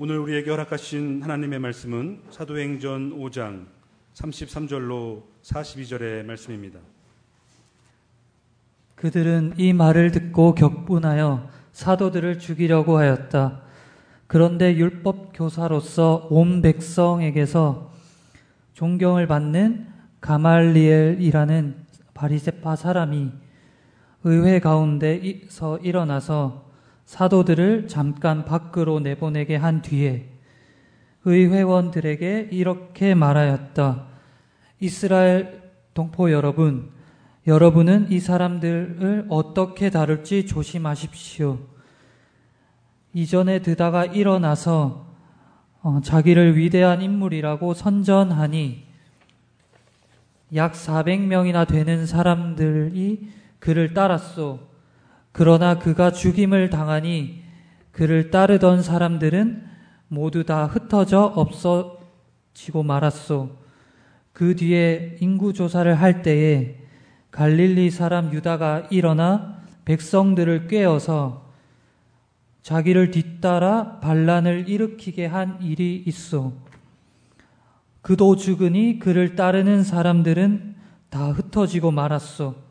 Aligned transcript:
오늘 0.00 0.18
우리에게 0.20 0.48
허락하신 0.52 1.24
하나님의 1.24 1.58
말씀은 1.58 2.20
사도행전 2.30 3.18
5장 3.18 3.66
33절로 4.14 5.24
42절의 5.42 6.24
말씀입니다. 6.24 6.78
그들은 8.94 9.54
이 9.56 9.72
말을 9.72 10.12
듣고 10.12 10.54
격분하여 10.54 11.50
사도들을 11.72 12.38
죽이려고 12.38 12.96
하였다. 12.96 13.62
그런데 14.28 14.76
율법 14.76 15.32
교사로서 15.34 16.28
온 16.30 16.62
백성에게서 16.62 17.92
존경을 18.74 19.26
받는 19.26 19.88
가말리엘이라는 20.20 21.74
바리세파 22.14 22.76
사람이 22.76 23.32
의회 24.22 24.60
가운데서 24.60 25.78
일어나서 25.78 26.67
사도들을 27.08 27.88
잠깐 27.88 28.44
밖으로 28.44 29.00
내보내게 29.00 29.56
한 29.56 29.80
뒤에 29.80 30.28
의회원들에게 31.24 32.50
이렇게 32.52 33.14
말하였다. 33.14 34.06
이스라엘 34.80 35.62
동포 35.94 36.30
여러분, 36.30 36.90
여러분은 37.46 38.10
이 38.10 38.20
사람들을 38.20 39.24
어떻게 39.30 39.88
다룰지 39.88 40.44
조심하십시오. 40.44 41.58
이전에 43.14 43.62
드다가 43.62 44.04
일어나서 44.04 45.06
어, 45.80 46.00
자기를 46.04 46.58
위대한 46.58 47.00
인물이라고 47.00 47.72
선전하니 47.72 48.84
약 50.56 50.74
400명이나 50.74 51.66
되는 51.66 52.04
사람들이 52.04 53.30
그를 53.60 53.94
따랐소. 53.94 54.67
그러나 55.38 55.78
그가 55.78 56.10
죽임을 56.10 56.68
당하니 56.68 57.44
그를 57.92 58.32
따르던 58.32 58.82
사람들은 58.82 59.62
모두 60.08 60.42
다 60.42 60.66
흩어져 60.66 61.32
없어지고 61.32 62.82
말았소. 62.82 63.50
그 64.32 64.56
뒤에 64.56 65.16
인구 65.20 65.52
조사를 65.52 65.94
할 65.94 66.22
때에 66.22 66.80
갈릴리 67.30 67.92
사람 67.92 68.32
유다가 68.32 68.88
일어나 68.90 69.62
백성들을 69.84 70.66
꿰어서 70.66 71.52
자기를 72.62 73.12
뒤따라 73.12 74.00
반란을 74.00 74.68
일으키게 74.68 75.26
한 75.26 75.62
일이 75.62 76.02
있어. 76.04 76.52
그도 78.02 78.34
죽으니 78.34 78.98
그를 78.98 79.36
따르는 79.36 79.84
사람들은 79.84 80.74
다 81.10 81.30
흩어지고 81.30 81.92
말았어. 81.92 82.67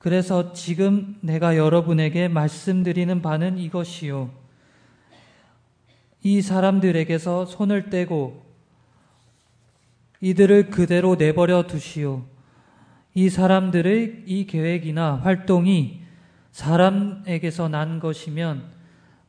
그래서 0.00 0.54
지금 0.54 1.18
내가 1.20 1.58
여러분에게 1.58 2.28
말씀드리는 2.28 3.20
바는 3.20 3.58
이것이요. 3.58 4.30
이 6.22 6.40
사람들에게서 6.40 7.44
손을 7.44 7.90
떼고 7.90 8.42
이들을 10.22 10.70
그대로 10.70 11.16
내버려 11.16 11.66
두시오. 11.66 12.22
이 13.12 13.28
사람들의 13.28 14.22
이 14.24 14.46
계획이나 14.46 15.16
활동이 15.16 16.00
사람에게서 16.50 17.68
난 17.68 18.00
것이면 18.00 18.62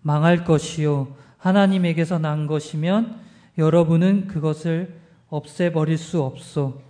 망할 0.02 0.46
것이요. 0.46 1.14
하나님에게서 1.38 2.18
난 2.18 2.48
것이면 2.48 3.20
여러분은 3.58 4.28
그것을 4.28 5.02
없애버릴 5.28 5.98
수 5.98 6.22
없소. 6.22 6.82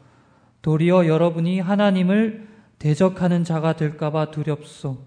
도리어 0.62 1.08
여러분이 1.08 1.60
하나님을 1.60 2.51
대적하는 2.82 3.44
자가 3.44 3.74
될까봐 3.76 4.32
두렵소. 4.32 4.98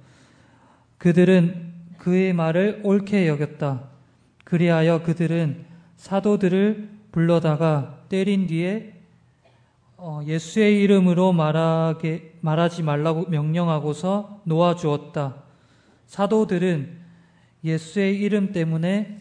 그들은 0.97 1.72
그의 1.98 2.33
말을 2.33 2.83
옳게 2.84 3.27
여겼다. 3.27 3.89
그리하여 4.44 5.03
그들은 5.03 5.64
사도들을 5.97 6.89
불러다가 7.11 8.05
때린 8.08 8.47
뒤에 8.47 8.92
어, 9.97 10.20
예수의 10.25 10.83
이름으로 10.83 11.33
말하게, 11.33 12.34
말하지 12.43 12.84
말라고 12.84 13.26
명령하고서 13.28 14.43
놓아주었다. 14.44 15.34
사도들은 16.06 17.00
예수의 17.65 18.21
이름 18.21 18.53
때문에 18.53 19.21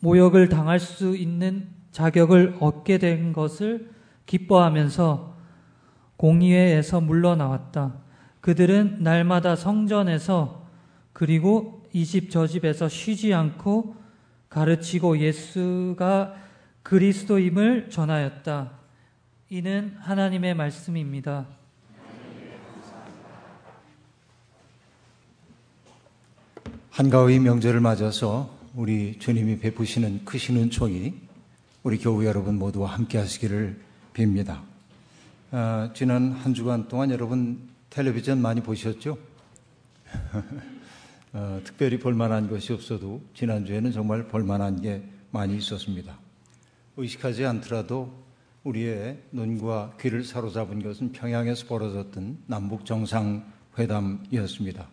모욕을 0.00 0.48
당할 0.48 0.80
수 0.80 1.14
있는 1.14 1.68
자격을 1.90 2.56
얻게 2.60 2.96
된 2.96 3.34
것을 3.34 3.90
기뻐하면서 4.24 5.33
공의회에서 6.16 7.00
물러나왔다. 7.00 7.94
그들은 8.40 9.02
날마다 9.02 9.56
성전에서 9.56 10.66
그리고 11.12 11.82
이 11.92 12.04
집 12.04 12.30
저 12.30 12.46
집에서 12.46 12.88
쉬지 12.88 13.32
않고 13.32 13.96
가르치고 14.48 15.18
예수가 15.18 16.34
그리스도임을 16.82 17.88
전하였다. 17.90 18.72
이는 19.50 19.96
하나님의 20.00 20.54
말씀입니다. 20.54 21.46
한가위 26.90 27.38
명절을 27.40 27.80
맞아서 27.80 28.56
우리 28.74 29.18
주님이 29.18 29.58
베푸시는 29.58 30.24
크신 30.24 30.56
은총이 30.56 31.14
우리 31.82 31.98
교우 31.98 32.24
여러분 32.24 32.58
모두와 32.58 32.90
함께 32.92 33.18
하시기를 33.18 33.80
빕니다. 34.14 34.73
아, 35.56 35.88
지난 35.94 36.32
한 36.32 36.52
주간 36.52 36.88
동안 36.88 37.12
여러분 37.12 37.68
텔레비전 37.88 38.42
많이 38.42 38.60
보셨죠? 38.60 39.16
어, 41.32 41.60
특별히 41.62 41.96
볼만한 41.96 42.50
것이 42.50 42.72
없어도 42.72 43.22
지난주에는 43.34 43.92
정말 43.92 44.26
볼만한 44.26 44.82
게 44.82 45.04
많이 45.30 45.56
있었습니다. 45.56 46.18
의식하지 46.96 47.46
않더라도 47.46 48.12
우리의 48.64 49.22
눈과 49.30 49.96
귀를 50.00 50.24
사로잡은 50.24 50.82
것은 50.82 51.12
평양에서 51.12 51.68
벌어졌던 51.68 52.38
남북 52.48 52.84
정상회담이었습니다. 52.84 54.88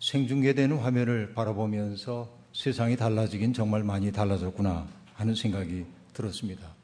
생중계되는 0.00 0.78
화면을 0.78 1.34
바라보면서 1.34 2.34
세상이 2.54 2.96
달라지긴 2.96 3.52
정말 3.52 3.84
많이 3.84 4.10
달라졌구나 4.10 4.86
하는 5.12 5.34
생각이 5.34 5.84
들었습니다. 6.14 6.75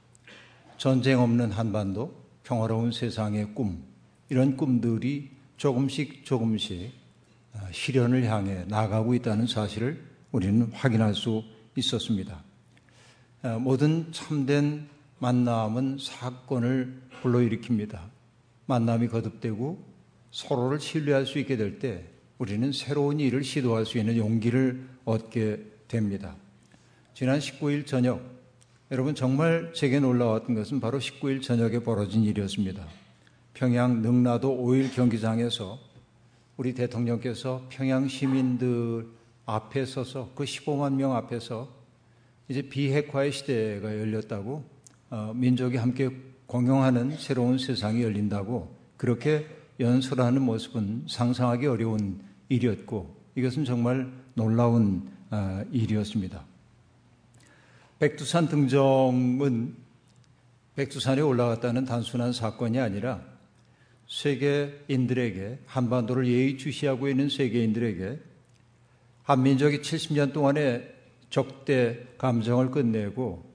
전쟁 0.79 1.21
없는 1.21 1.53
한반도, 1.53 2.15
평화로운 2.43 2.93
세상의 2.93 3.55
꿈, 3.55 3.83
이런 4.29 4.57
꿈들이 4.57 5.31
조금씩 5.57 6.25
조금씩 6.25 6.93
아, 7.55 7.69
실현을 7.71 8.25
향해 8.25 8.65
나가고 8.67 9.15
있다는 9.15 9.47
사실을 9.47 10.03
우리는 10.33 10.71
확인할 10.73 11.15
수 11.15 11.45
있었습니다. 11.77 12.43
아, 13.43 13.59
모든 13.59 14.11
참된 14.13 14.89
만남은 15.19 15.99
사건을 16.01 17.03
불러일으킵니다. 17.23 18.01
만남이 18.67 19.09
거듭되고 19.09 19.85
서로를 20.31 20.81
신뢰할 20.81 21.27
수 21.27 21.39
있게 21.39 21.57
될 21.57 21.79
때 21.79 22.07
우리는 22.39 22.73
새로운 22.73 23.21
일을 23.21 23.45
시도할 23.45 23.87
수 23.87 23.99
있는 23.99 24.17
용기를 24.17 24.89
얻게 25.05 25.65
됩니다. 25.87 26.35
지난 27.15 27.39
19일 27.39 27.87
저녁, 27.87 28.21
여러분 28.93 29.15
정말 29.15 29.73
제게 29.73 30.01
놀라웠던 30.01 30.55
것은 30.55 30.79
바로 30.79 30.99
19일 30.99 31.41
저녁에 31.41 31.79
벌어진 31.79 32.25
일이었습니다. 32.25 32.87
평양 33.55 34.03
능라도 34.03 34.55
5일 34.55 34.95
경기장에서 34.95 35.79
우리 36.59 36.75
대통령께서 36.75 37.65
평양 37.71 38.07
시민들 38.07 39.07
앞에 39.47 39.87
서서 39.87 40.33
그 40.35 40.45
15만 40.45 40.97
명 40.97 41.17
앞에서 41.17 41.71
이제 42.49 42.61
비핵화의 42.61 43.33
시대가 43.33 43.99
열렸다고 43.99 44.63
어, 45.09 45.33
민족이 45.35 45.79
함께 45.79 46.11
공용하는 46.45 47.17
새로운 47.17 47.57
세상이 47.57 48.03
열린다고 48.03 48.77
그렇게 48.99 49.47
연설하는 49.81 50.43
모습은 50.43 51.07
상상하기 51.09 51.67
어려운 51.67 52.21
일이었고 52.51 53.17
이것은 53.37 53.65
정말 53.65 54.13
놀라운 54.35 55.09
아, 55.31 55.65
일이었습니다. 55.73 56.52
백두산 58.03 58.49
등정은 58.49 59.77
백두산에 60.75 61.21
올라갔다는 61.21 61.85
단순한 61.85 62.33
사건이 62.33 62.81
아니라 62.81 63.23
세계인들에게 64.09 65.61
한반도를 65.67 66.27
예의주시하고 66.27 67.09
있는 67.09 67.29
세계인들에게 67.29 68.19
한민족이 69.23 69.83
70년 69.83 70.33
동안의 70.33 70.93
적대 71.31 72.05
감정을 72.19 72.73
끝내고 72.73 73.49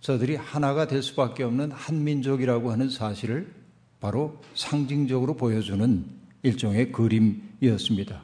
저들이 0.00 0.34
하나가 0.34 0.86
될 0.86 1.02
수밖에 1.02 1.42
없는 1.42 1.70
한민족이라고 1.70 2.72
하는 2.72 2.88
사실을 2.88 3.52
바로 4.00 4.40
상징적으로 4.54 5.36
보여주는 5.36 6.06
일종의 6.42 6.90
그림이었습니다. 6.92 8.22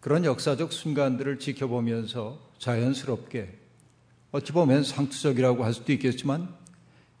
그런 0.00 0.24
역사적 0.24 0.72
순간들을 0.72 1.38
지켜보면서 1.38 2.40
자연스럽게 2.58 3.65
어찌 4.36 4.52
보면 4.52 4.84
상투적이라고 4.84 5.64
할 5.64 5.72
수도 5.72 5.94
있겠지만 5.94 6.54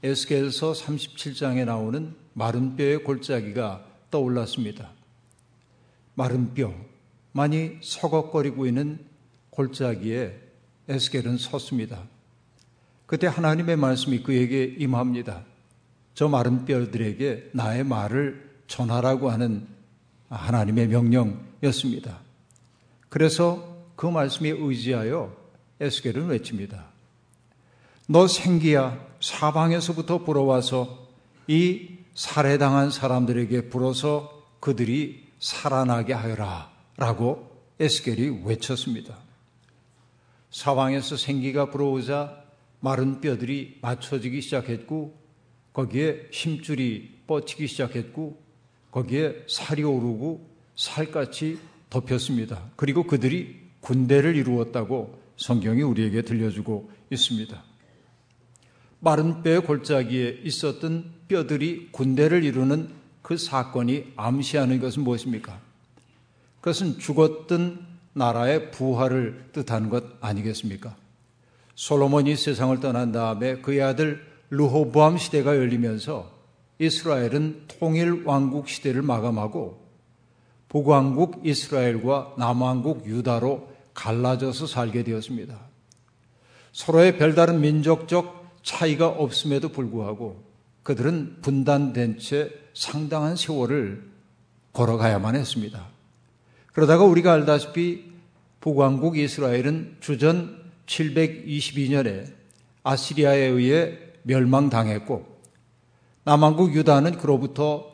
에스겔서 0.02 0.72
37장에 0.72 1.64
나오는 1.64 2.14
마른 2.34 2.76
뼈의 2.76 3.04
골짜기가 3.04 3.86
떠올랐습니다. 4.10 4.90
마른 6.14 6.52
뼈, 6.52 6.74
많이 7.32 7.78
서걱거리고 7.80 8.66
있는 8.66 8.98
골짜기에 9.48 10.38
에스겔은 10.88 11.38
섰습니다. 11.38 12.02
그때 13.06 13.28
하나님의 13.28 13.78
말씀이 13.78 14.22
그에게 14.22 14.64
임합니다. 14.64 15.42
저 16.12 16.28
마른 16.28 16.66
뼈들에게 16.66 17.52
나의 17.54 17.84
말을 17.84 18.60
전하라고 18.66 19.30
하는 19.30 19.66
하나님의 20.28 20.88
명령이었습니다. 20.88 22.20
그래서 23.08 23.86
그 23.96 24.04
말씀에 24.04 24.50
의지하여 24.50 25.34
에스겔은 25.80 26.26
외칩니다. 26.26 26.85
너 28.06 28.28
생기야 28.28 29.04
사방에서부터 29.20 30.18
불어와서 30.18 31.08
이 31.48 31.88
살해당한 32.14 32.90
사람들에게 32.90 33.68
불어서 33.68 34.44
그들이 34.60 35.24
살아나게 35.40 36.12
하여라 36.12 36.70
라고 36.96 37.50
에스겔이 37.80 38.42
외쳤습니다. 38.44 39.18
사방에서 40.50 41.16
생기가 41.16 41.70
불어오자 41.70 42.44
마른 42.80 43.20
뼈들이 43.20 43.78
맞춰지기 43.82 44.40
시작했고 44.40 45.18
거기에 45.72 46.28
힘줄이 46.30 47.10
뻗치기 47.26 47.66
시작했고 47.66 48.40
거기에 48.92 49.44
살이 49.48 49.82
오르고 49.82 50.48
살같이 50.76 51.58
덮였습니다. 51.90 52.70
그리고 52.76 53.02
그들이 53.02 53.60
군대를 53.80 54.36
이루었다고 54.36 55.20
성경이 55.36 55.82
우리에게 55.82 56.22
들려주고 56.22 56.90
있습니다. 57.10 57.75
마른 59.06 59.40
뼈의 59.44 59.60
골짜기에 59.60 60.40
있었던 60.42 61.04
뼈들이 61.28 61.90
군대를 61.92 62.42
이루는 62.42 62.88
그 63.22 63.36
사건이 63.36 64.14
암시하는 64.16 64.80
것은 64.80 65.04
무엇입니까? 65.04 65.60
그것은 66.60 66.98
죽었던 66.98 67.86
나라의 68.14 68.72
부활을 68.72 69.50
뜻하는 69.52 69.90
것 69.90 70.02
아니겠습니까? 70.20 70.96
솔로몬이 71.76 72.34
세상을 72.34 72.80
떠난 72.80 73.12
다음에 73.12 73.58
그의 73.60 73.80
아들 73.80 74.26
르호보암 74.50 75.18
시대가 75.18 75.56
열리면서 75.56 76.32
이스라엘은 76.80 77.66
통일 77.68 78.24
왕국 78.24 78.68
시대를 78.68 79.02
마감하고 79.02 79.86
북왕국 80.68 81.42
이스라엘과 81.46 82.34
남왕국 82.38 83.06
유다로 83.06 83.68
갈라져서 83.94 84.66
살게 84.66 85.04
되었습니다. 85.04 85.60
서로의 86.72 87.18
별다른 87.18 87.60
민족적 87.60 88.45
차이가 88.66 89.06
없음에도 89.06 89.68
불구하고 89.68 90.42
그들은 90.82 91.36
분단된 91.40 92.18
채 92.18 92.50
상당한 92.74 93.36
세월을 93.36 94.10
걸어가야만 94.72 95.36
했습니다. 95.36 95.86
그러다가 96.72 97.04
우리가 97.04 97.32
알다시피 97.32 98.12
북왕국 98.60 99.18
이스라엘은 99.18 99.98
주전 100.00 100.58
722년에 100.86 102.26
아시리아에 102.82 103.38
의해 103.38 103.98
멸망당했고 104.24 105.24
남왕국 106.24 106.74
유다는 106.74 107.18
그로부터 107.18 107.86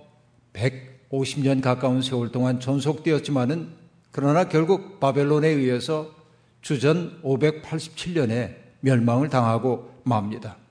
150년 0.54 1.60
가까운 1.60 2.00
세월 2.00 2.32
동안 2.32 2.60
존속되었지만은 2.60 3.68
그러나 4.10 4.48
결국 4.48 5.00
바벨론에 5.00 5.48
의해서 5.48 6.10
주전 6.62 7.20
587년에 7.22 8.56
멸망을 8.80 9.28
당하고 9.28 9.90
맙니다. 10.04 10.61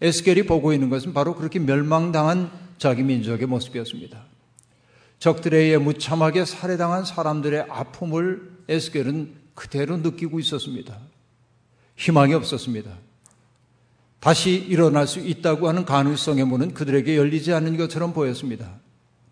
에스겔이 0.00 0.44
보고 0.44 0.72
있는 0.72 0.90
것은 0.90 1.12
바로 1.12 1.34
그렇게 1.34 1.58
멸망당한 1.58 2.50
자기 2.78 3.02
민족의 3.02 3.46
모습이었습니다. 3.46 4.24
적들에 5.18 5.58
의해 5.58 5.78
무참하게 5.78 6.44
살해당한 6.44 7.04
사람들의 7.04 7.66
아픔을 7.68 8.58
에스겔은 8.68 9.34
그대로 9.54 9.96
느끼고 9.96 10.38
있었습니다. 10.38 10.96
희망이 11.96 12.34
없었습니다. 12.34 12.92
다시 14.20 14.52
일어날 14.52 15.06
수 15.08 15.18
있다고 15.18 15.68
하는 15.68 15.84
가능성의 15.84 16.44
문은 16.44 16.74
그들에게 16.74 17.16
열리지 17.16 17.52
않는 17.52 17.76
것처럼 17.76 18.12
보였습니다. 18.12 18.78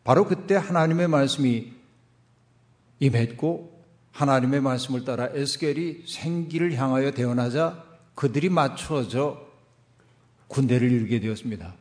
바로 0.03 0.27
그때 0.27 0.57
하나님의 0.57 1.09
말씀이 1.09 1.73
임했고 2.99 3.85
하나님의 4.13 4.61
말씀을 4.63 5.05
따라 5.05 5.29
에스겔이 5.33 6.07
생기를 6.07 6.75
향하여 6.75 7.13
대언하자 7.13 7.85
그들이 8.15 8.49
맞춰져 8.49 9.46
군대를 10.49 10.91
이루게 10.91 11.21
되었습니다. 11.21 11.75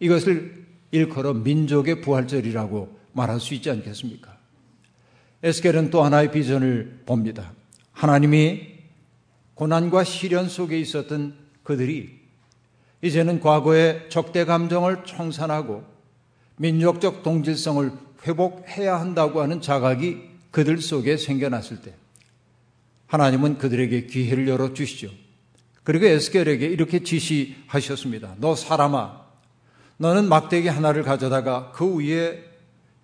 이것을 0.00 0.66
일컬어 0.90 1.34
민족의 1.34 2.00
부활절이라고 2.00 2.98
말할 3.12 3.40
수 3.40 3.54
있지 3.54 3.70
않겠습니까? 3.70 4.36
에스겔은 5.42 5.90
또 5.90 6.02
하나의 6.02 6.32
비전을 6.32 7.02
봅니다. 7.06 7.52
하나님이 7.92 8.78
고난과 9.54 10.04
시련 10.04 10.48
속에 10.48 10.78
있었던 10.78 11.34
그들이 11.62 12.18
이제는 13.02 13.40
과거의 13.40 14.08
적대 14.08 14.44
감정을 14.44 15.04
청산하고 15.04 15.84
민족적 16.56 17.22
동질성을 17.22 17.92
회복해야 18.26 18.98
한다고 18.98 19.40
하는 19.40 19.60
자각이 19.60 20.28
그들 20.50 20.80
속에 20.80 21.16
생겨났을 21.16 21.82
때 21.82 21.94
하나님은 23.06 23.58
그들에게 23.58 24.06
기회를 24.06 24.48
열어 24.48 24.74
주시죠. 24.74 25.10
그리고 25.88 26.04
에스겔에게 26.04 26.66
이렇게 26.66 27.02
지시하셨습니다. 27.02 28.34
너 28.40 28.54
사람아, 28.54 29.22
너는 29.96 30.28
막대기 30.28 30.68
하나를 30.68 31.02
가져다가 31.02 31.72
그 31.72 31.96
위에 31.96 32.44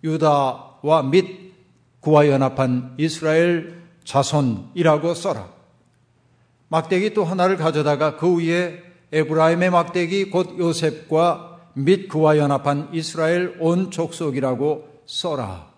유다와 0.05 1.05
및 1.05 1.55
구와 2.01 2.29
연합한 2.29 2.97
이스라엘 2.99 3.81
자손이라고 4.05 5.15
써라. 5.15 5.49
막대기 6.69 7.15
또 7.15 7.25
하나를 7.25 7.57
가져다가 7.57 8.19
그 8.19 8.37
위에 8.37 8.83
에브라임의 9.13 9.71
막대기 9.71 10.29
곧 10.29 10.59
요셉과 10.59 11.71
및 11.73 12.09
그와 12.09 12.37
연합한 12.37 12.91
이스라엘 12.93 13.57
온 13.61 13.91
족속이라고 13.91 15.05
써라. 15.07 15.73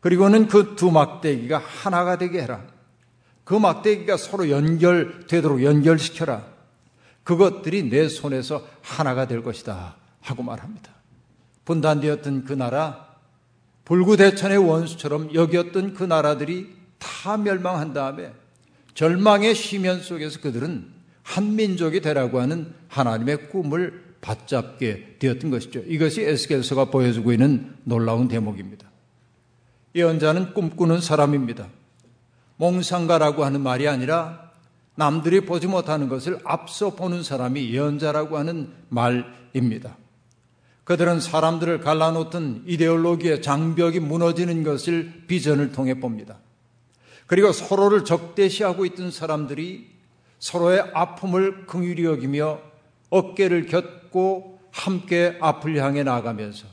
그리고는 0.00 0.46
그 0.46 0.76
두 0.76 0.90
막대기가 0.90 1.56
하나가 1.56 2.18
되게 2.18 2.42
해라. 2.42 2.73
그 3.44 3.54
막대기가 3.54 4.16
서로 4.16 4.50
연결되도록 4.50 5.62
연결시켜라. 5.62 6.44
그것들이 7.22 7.88
내 7.88 8.08
손에서 8.08 8.66
하나가 8.82 9.26
될 9.26 9.42
것이다. 9.42 9.96
하고 10.20 10.42
말합니다. 10.42 10.90
분단되었던 11.64 12.44
그 12.44 12.52
나라, 12.52 13.14
불구대천의 13.84 14.58
원수처럼 14.58 15.34
여겼던 15.34 15.94
그 15.94 16.04
나라들이 16.04 16.74
다 16.98 17.36
멸망한 17.36 17.92
다음에 17.92 18.32
절망의 18.94 19.54
시면 19.54 20.00
속에서 20.00 20.40
그들은 20.40 20.92
한 21.22 21.56
민족이 21.56 22.00
되라고 22.00 22.40
하는 22.40 22.72
하나님의 22.88 23.48
꿈을 23.50 24.04
받잡게 24.20 25.16
되었던 25.18 25.50
것이죠. 25.50 25.80
이것이 25.86 26.22
에스겔서가 26.22 26.86
보여주고 26.86 27.32
있는 27.32 27.74
놀라운 27.84 28.28
대목입니다. 28.28 28.90
예언자는 29.94 30.54
꿈꾸는 30.54 31.00
사람입니다. 31.00 31.68
몽상가라고 32.56 33.44
하는 33.44 33.60
말이 33.60 33.88
아니라 33.88 34.50
남들이 34.96 35.40
보지 35.40 35.66
못하는 35.66 36.08
것을 36.08 36.38
앞서 36.44 36.94
보는 36.94 37.22
사람이 37.22 37.72
예언자라고 37.72 38.38
하는 38.38 38.72
말입니다. 38.88 39.96
그들은 40.84 41.20
사람들을 41.20 41.80
갈라놓던 41.80 42.64
이데올로기의 42.66 43.42
장벽이 43.42 44.00
무너지는 44.00 44.62
것을 44.62 45.24
비전을 45.26 45.72
통해 45.72 45.98
봅니다. 45.98 46.38
그리고 47.26 47.52
서로를 47.52 48.04
적대시하고 48.04 48.84
있던 48.86 49.10
사람들이 49.10 49.90
서로의 50.38 50.84
아픔을 50.92 51.66
긍휼히 51.66 52.04
여기며 52.04 52.60
어깨를 53.08 53.66
곁고 53.66 54.60
함께 54.70 55.38
앞을 55.40 55.76
향해 55.78 56.02
나가면서 56.02 56.66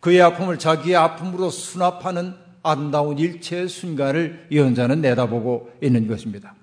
그의 0.00 0.20
아픔을 0.20 0.58
자기의 0.58 0.96
아픔으로 0.96 1.48
수납하는 1.48 2.34
아름다운 2.66 3.18
일체의 3.18 3.68
순간을 3.68 4.48
예언자는 4.50 5.00
내다보고 5.00 5.70
있는 5.82 6.06
것입니다. 6.06 6.54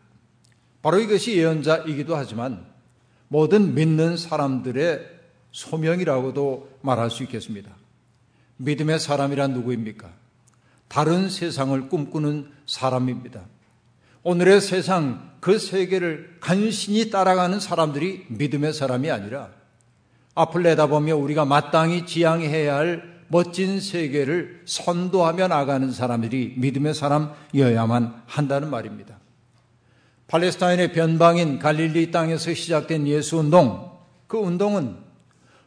바로 0.81 0.99
이것이 0.99 1.37
예언자이기도 1.37 2.15
하지만 2.15 2.65
모든 3.29 3.73
믿는 3.73 4.17
사람들의 4.17 4.99
소명이라고도 5.51 6.69
말할 6.81 7.09
수 7.09 7.23
있겠습니다. 7.23 7.71
믿음의 8.57 8.99
사람이란 8.99 9.53
누구입니까? 9.53 10.11
다른 10.87 11.29
세상을 11.29 11.89
꿈꾸는 11.89 12.51
사람입니다. 12.65 13.41
오늘의 14.23 14.61
세상 14.61 15.31
그 15.39 15.57
세계를 15.57 16.37
간신히 16.39 17.09
따라가는 17.09 17.59
사람들이 17.59 18.25
믿음의 18.29 18.73
사람이 18.73 19.09
아니라 19.09 19.49
앞을 20.35 20.63
내다보며 20.63 21.15
우리가 21.15 21.45
마땅히 21.45 22.05
지향해야 22.05 22.75
할 22.75 23.12
멋진 23.27 23.79
세계를 23.79 24.61
선도하며 24.65 25.47
나가는 25.47 25.91
사람들이 25.91 26.55
믿음의 26.57 26.93
사람이어야만 26.93 28.23
한다는 28.25 28.69
말입니다. 28.69 29.19
팔레스타인의 30.27 30.93
변방인 30.93 31.59
갈릴리 31.59 32.11
땅에서 32.11 32.53
시작된 32.53 33.07
예수 33.07 33.37
운동, 33.37 33.91
그 34.27 34.37
운동은 34.37 34.97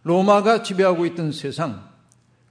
로마가 0.02 0.62
지배하고 0.62 1.06
있던 1.06 1.32
세상, 1.32 1.88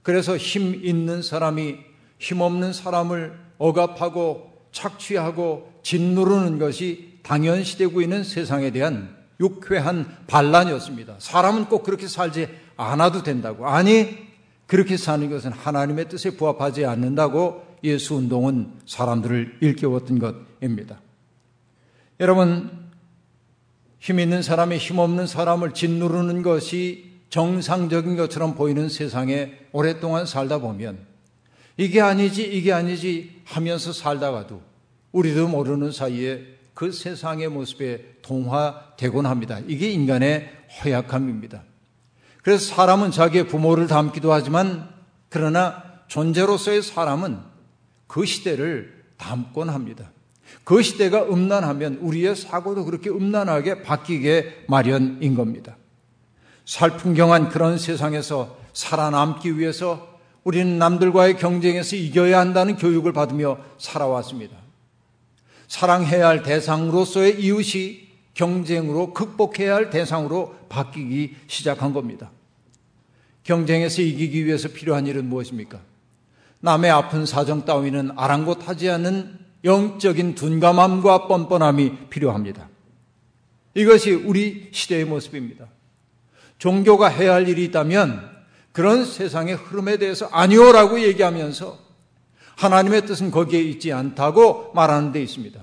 그래서 0.02 0.36
힘 0.36 0.84
있는 0.84 1.22
사람이 1.22 1.76
힘 2.18 2.40
없는 2.40 2.72
사람을 2.72 3.38
억압하고 3.58 4.52
착취하고 4.72 5.72
짓누르는 5.82 6.58
것이 6.58 7.18
당연시되고 7.22 8.00
있는 8.02 8.24
세상에 8.24 8.70
대한 8.70 9.16
유쾌한 9.40 10.16
반란이었습니다. 10.26 11.16
사람은 11.18 11.66
꼭 11.66 11.82
그렇게 11.82 12.08
살지 12.08 12.48
않아도 12.76 13.22
된다고. 13.22 13.68
아니, 13.68 14.25
그렇게 14.66 14.96
사는 14.96 15.28
것은 15.30 15.52
하나님의 15.52 16.08
뜻에 16.08 16.30
부합하지 16.36 16.84
않는다고 16.84 17.64
예수 17.84 18.14
운동은 18.16 18.72
사람들을 18.86 19.58
일깨웠던 19.60 20.18
것입니다. 20.18 21.00
여러분, 22.18 22.86
힘 24.00 24.18
있는 24.18 24.42
사람이 24.42 24.76
힘 24.78 24.98
없는 24.98 25.26
사람을 25.26 25.74
짓누르는 25.74 26.42
것이 26.42 27.16
정상적인 27.28 28.16
것처럼 28.16 28.54
보이는 28.54 28.88
세상에 28.88 29.52
오랫동안 29.72 30.26
살다 30.26 30.58
보면 30.58 30.98
이게 31.76 32.00
아니지, 32.00 32.42
이게 32.44 32.72
아니지 32.72 33.42
하면서 33.44 33.92
살다가도 33.92 34.62
우리도 35.12 35.48
모르는 35.48 35.92
사이에 35.92 36.56
그 36.74 36.92
세상의 36.92 37.48
모습에 37.48 38.16
동화되곤 38.22 39.26
합니다. 39.26 39.60
이게 39.66 39.90
인간의 39.90 40.50
허약함입니다. 40.84 41.64
그래서 42.46 42.76
사람은 42.76 43.10
자기의 43.10 43.48
부모를 43.48 43.88
닮기도 43.88 44.32
하지만 44.32 44.88
그러나 45.30 45.82
존재로서의 46.06 46.80
사람은 46.80 47.40
그 48.06 48.24
시대를 48.24 49.02
닮곤 49.16 49.68
합니다. 49.68 50.12
그 50.62 50.80
시대가 50.80 51.24
음란하면 51.24 51.98
우리의 52.02 52.36
사고도 52.36 52.84
그렇게 52.84 53.10
음란하게 53.10 53.82
바뀌게 53.82 54.66
마련인 54.68 55.34
겁니다. 55.34 55.76
살풍경한 56.66 57.48
그런 57.48 57.78
세상에서 57.78 58.56
살아남기 58.72 59.58
위해서 59.58 60.06
우리는 60.44 60.78
남들과의 60.78 61.38
경쟁에서 61.38 61.96
이겨야 61.96 62.38
한다는 62.38 62.76
교육을 62.76 63.12
받으며 63.12 63.58
살아왔습니다. 63.78 64.56
사랑해야 65.66 66.28
할 66.28 66.44
대상으로서의 66.44 67.42
이웃이 67.42 68.06
경쟁으로 68.34 69.14
극복해야 69.14 69.74
할 69.74 69.90
대상으로 69.90 70.54
바뀌기 70.68 71.34
시작한 71.48 71.92
겁니다. 71.92 72.30
경쟁에서 73.46 74.02
이기기 74.02 74.44
위해서 74.44 74.68
필요한 74.68 75.06
일은 75.06 75.28
무엇입니까? 75.28 75.80
남의 76.60 76.90
아픈 76.90 77.24
사정 77.24 77.64
따위는 77.64 78.10
아랑곳하지 78.16 78.90
않는 78.90 79.38
영적인 79.64 80.34
둔감함과 80.34 81.28
뻔뻔함이 81.28 82.08
필요합니다. 82.10 82.68
이것이 83.74 84.12
우리 84.12 84.68
시대의 84.72 85.04
모습입니다. 85.04 85.66
종교가 86.58 87.08
해야 87.08 87.34
할 87.34 87.48
일이 87.48 87.64
있다면 87.64 88.30
그런 88.72 89.04
세상의 89.04 89.54
흐름에 89.54 89.96
대해서 89.98 90.26
아니오라고 90.26 91.00
얘기하면서 91.00 91.78
하나님의 92.56 93.06
뜻은 93.06 93.30
거기에 93.30 93.60
있지 93.60 93.92
않다고 93.92 94.72
말하는 94.74 95.12
데 95.12 95.22
있습니다. 95.22 95.60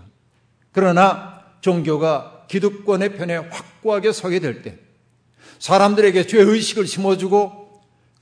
그러나 0.72 1.42
종교가 1.62 2.46
기득권의 2.48 3.16
편에 3.16 3.38
확고하게 3.38 4.12
서게 4.12 4.40
될 4.40 4.62
때, 4.62 4.78
사람들에게 5.60 6.28
죄의식을 6.28 6.88
심어주고, 6.88 7.63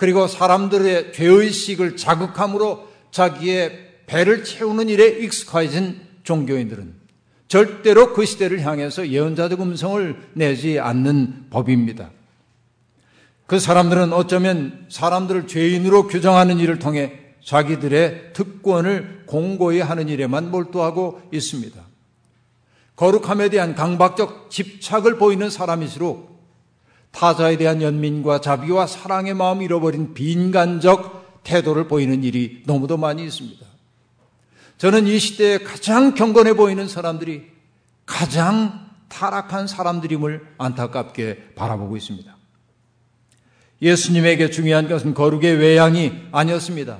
그리고 0.01 0.25
사람들의 0.25 1.13
죄의식을 1.13 1.95
자극함으로 1.95 2.87
자기의 3.11 3.97
배를 4.07 4.43
채우는 4.43 4.89
일에 4.89 5.07
익숙해진 5.07 6.01
종교인들은 6.23 6.95
절대로 7.47 8.11
그 8.11 8.25
시대를 8.25 8.65
향해서 8.65 9.09
예언자적 9.09 9.61
음성을 9.61 10.15
내지 10.33 10.79
않는 10.79 11.51
법입니다. 11.51 12.09
그 13.45 13.59
사람들은 13.59 14.11
어쩌면 14.11 14.87
사람들을 14.89 15.45
죄인으로 15.45 16.07
규정하는 16.07 16.57
일을 16.57 16.79
통해 16.79 17.19
자기들의 17.45 18.33
특권을 18.33 19.25
공고히 19.27 19.81
하는 19.81 20.09
일에만 20.09 20.49
몰두하고 20.49 21.21
있습니다. 21.31 21.79
거룩함에 22.95 23.49
대한 23.49 23.75
강박적 23.75 24.49
집착을 24.49 25.19
보이는 25.19 25.47
사람일수록 25.51 26.30
타자에 27.11 27.57
대한 27.57 27.81
연민과 27.81 28.41
자비와 28.41 28.87
사랑의 28.87 29.33
마음을 29.33 29.63
잃어버린 29.63 30.13
빈간적 30.13 31.43
태도를 31.43 31.87
보이는 31.87 32.23
일이 32.23 32.63
너무도 32.65 32.97
많이 32.97 33.23
있습니다. 33.23 33.65
저는 34.77 35.07
이 35.07 35.19
시대에 35.19 35.59
가장 35.59 36.15
경건해 36.15 36.53
보이는 36.55 36.87
사람들이 36.87 37.45
가장 38.05 38.89
타락한 39.09 39.67
사람들임을 39.67 40.55
안타깝게 40.57 41.53
바라보고 41.55 41.97
있습니다. 41.97 42.35
예수님에게 43.81 44.49
중요한 44.49 44.87
것은 44.87 45.13
거룩의 45.13 45.57
외양이 45.57 46.13
아니었습니다. 46.31 46.99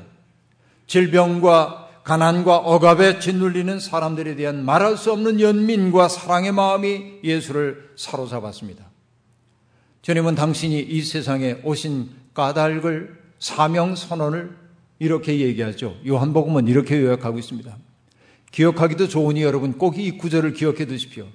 질병과 0.87 1.89
가난과 2.03 2.57
억압에 2.57 3.19
짓눌리는 3.19 3.79
사람들에 3.79 4.35
대한 4.35 4.65
말할 4.65 4.97
수 4.97 5.11
없는 5.11 5.39
연민과 5.39 6.07
사랑의 6.07 6.51
마음이 6.51 7.19
예수를 7.23 7.93
사로잡았습니다. 7.95 8.90
주님은 10.01 10.35
당신이 10.35 10.79
이 10.79 11.01
세상에 11.03 11.57
오신 11.63 12.09
까닭을 12.33 13.21
사명 13.39 13.95
선언을 13.95 14.55
이렇게 14.99 15.39
얘기하죠. 15.39 15.95
요한복음은 16.07 16.67
이렇게 16.67 16.99
요약하고 17.01 17.37
있습니다. 17.39 17.75
기억하기도 18.51 19.07
좋으니 19.07 19.43
여러분 19.43 19.77
꼭 19.77 19.97
이 19.97 20.17
구절을 20.17 20.53
기억해 20.53 20.85
두십시오. 20.85 21.27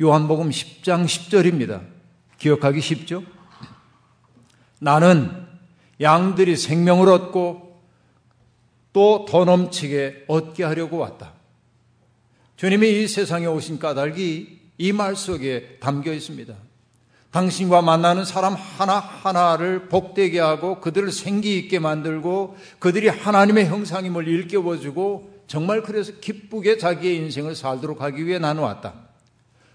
요한복음 0.00 0.50
10장 0.50 1.04
10절입니다. 1.04 1.82
기억하기 2.38 2.80
쉽죠? 2.80 3.22
나는 4.80 5.30
양들이 6.00 6.56
생명을 6.56 7.08
얻고 7.08 7.62
또 8.92 9.24
더 9.28 9.44
넘치게 9.44 10.24
얻게 10.28 10.62
하려고 10.64 10.98
왔다. 10.98 11.32
주님이 12.56 13.02
이 13.02 13.08
세상에 13.08 13.46
오신 13.46 13.78
까닭이 13.78 14.60
이 14.78 14.92
말 14.92 15.14
속에 15.16 15.78
담겨 15.80 16.12
있습니다. 16.12 16.54
당신과 17.34 17.82
만나는 17.82 18.24
사람 18.24 18.54
하나하나를 18.54 19.88
복되게 19.88 20.38
하고 20.38 20.80
그들을 20.80 21.10
생기 21.10 21.58
있게 21.58 21.80
만들고 21.80 22.56
그들이 22.78 23.08
하나님의 23.08 23.66
형상임을 23.66 24.28
일깨워주고 24.28 25.34
정말 25.48 25.82
그래서 25.82 26.12
기쁘게 26.20 26.78
자기의 26.78 27.16
인생을 27.16 27.56
살도록 27.56 28.02
하기 28.02 28.24
위해 28.24 28.38
나는 28.38 28.62
왔다. 28.62 28.94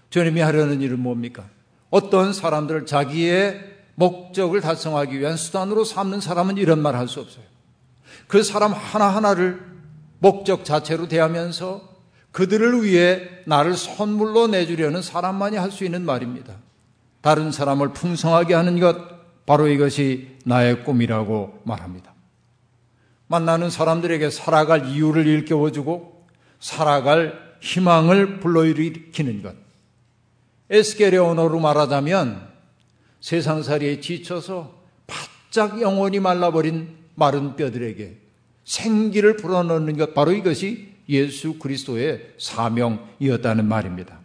주님이 0.08 0.40
하려는 0.40 0.80
일은 0.80 1.00
뭡니까? 1.00 1.44
어떤 1.90 2.32
사람들을 2.32 2.86
자기의 2.86 3.60
목적을 3.94 4.62
달성하기 4.62 5.20
위한 5.20 5.36
수단으로 5.36 5.84
삼는 5.84 6.22
사람은 6.22 6.56
이런 6.56 6.80
말 6.80 6.94
할 6.94 7.08
수 7.08 7.20
없어요. 7.20 7.44
그 8.26 8.42
사람 8.42 8.72
하나하나를 8.72 9.60
목적 10.18 10.64
자체로 10.64 11.08
대하면서 11.08 11.82
그들을 12.32 12.84
위해 12.84 13.28
나를 13.44 13.76
선물로 13.76 14.46
내주려는 14.46 15.02
사람만이 15.02 15.58
할 15.58 15.70
수 15.70 15.84
있는 15.84 16.06
말입니다. 16.06 16.54
다른 17.20 17.52
사람을 17.52 17.92
풍성하게 17.92 18.54
하는 18.54 18.80
것, 18.80 18.96
바로 19.46 19.68
이것이 19.68 20.38
나의 20.44 20.84
꿈이라고 20.84 21.62
말합니다. 21.64 22.14
만나는 23.26 23.70
사람들에게 23.70 24.30
살아갈 24.30 24.86
이유를 24.86 25.26
일깨워주고 25.26 26.26
살아갈 26.58 27.56
희망을 27.60 28.40
불러일으키는 28.40 29.42
것. 29.42 29.54
에스겔의 30.70 31.18
언어로 31.18 31.60
말하자면 31.60 32.48
세상살이에 33.20 34.00
지쳐서 34.00 34.80
바짝 35.06 35.80
영원히 35.80 36.20
말라버린 36.20 36.96
마른 37.14 37.56
뼈들에게 37.56 38.16
생기를 38.64 39.36
불어넣는 39.36 39.96
것, 39.96 40.14
바로 40.14 40.32
이것이 40.32 40.94
예수 41.08 41.58
그리스도의 41.58 42.34
사명이었다는 42.38 43.66
말입니다. 43.66 44.19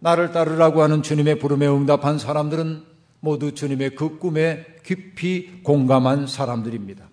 나를 0.00 0.32
따르라고 0.32 0.82
하는 0.82 1.02
주님의 1.02 1.38
부름에 1.38 1.66
응답한 1.66 2.18
사람들은 2.18 2.82
모두 3.20 3.52
주님의 3.54 3.94
그 3.94 4.18
꿈에 4.18 4.64
깊이 4.84 5.60
공감한 5.62 6.26
사람들입니다. 6.26 7.08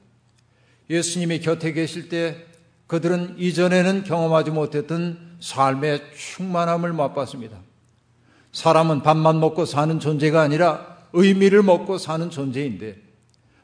예수님이 0.90 1.40
곁에 1.40 1.74
계실 1.74 2.10
때 2.10 2.46
그들은 2.88 3.36
이전에는 3.40 4.04
경험하지 4.04 4.52
못했던 4.52 5.38
삶의 5.40 6.02
충만함을 6.16 6.94
맛봤습니다. 6.94 7.58
사람은 8.52 9.02
밥만 9.02 9.40
먹고 9.40 9.66
사는 9.66 10.00
존재가 10.00 10.42
아니라 10.42 10.96
의미를 11.14 11.64
먹고 11.64 11.98
사는 11.98 12.30
존재인데 12.30 12.98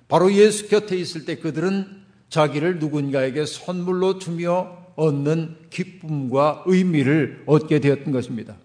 바로 0.08 0.34
예수 0.34 0.68
곁에 0.68 0.98
있을 0.98 1.26
때 1.26 1.36
그들은 1.38 2.02
자기를 2.30 2.80
누군가에게 2.80 3.46
선물로 3.46 4.20
주며 4.20 4.78
얻는 4.96 5.58
기쁨과 5.70 6.64
의미를 6.66 7.44
얻게 7.46 7.80
되었던 7.80 8.12
것입니다. 8.12 8.58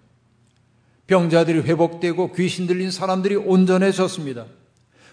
병자들이 1.06 1.60
회복되고 1.60 2.32
귀신 2.32 2.66
들린 2.66 2.90
사람들이 2.90 3.36
온전해졌습니다. 3.36 4.46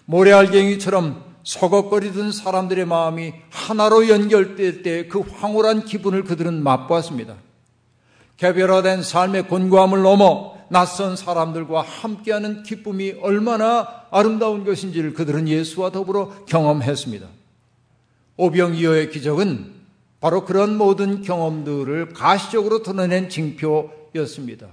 모래알갱이처럼 0.06 1.34
서걱거리던 1.44 2.32
사람들의 2.32 2.86
마음이 2.86 3.34
하나로 3.50 4.10
연결될 4.10 4.82
때 4.82 5.08
그 5.08 5.20
황홀한 5.20 5.86
기분을 5.86 6.24
그들은 6.24 6.64
맛보았습니다. 6.64 7.36
개별화된 8.38 9.04
삶의 9.04 9.48
곤고함을 9.48 10.02
넘어 10.02 10.54
낯선 10.70 11.16
사람들과 11.16 11.82
함께하는 11.82 12.64
기쁨이 12.64 13.16
얼마나 13.22 14.06
아름다운 14.10 14.66
것인지를 14.66 15.14
그들은 15.14 15.48
예수와 15.48 15.92
더불어 15.92 16.46
경험했습니다. 16.46 17.28
오병이어의 18.38 19.12
기적은 19.12 19.72
바로 20.20 20.46
그런 20.46 20.78
모든 20.78 21.22
경험들을 21.22 22.14
가시적으로 22.14 22.82
드러낸 22.82 23.30
징표였습니다. 23.30 24.68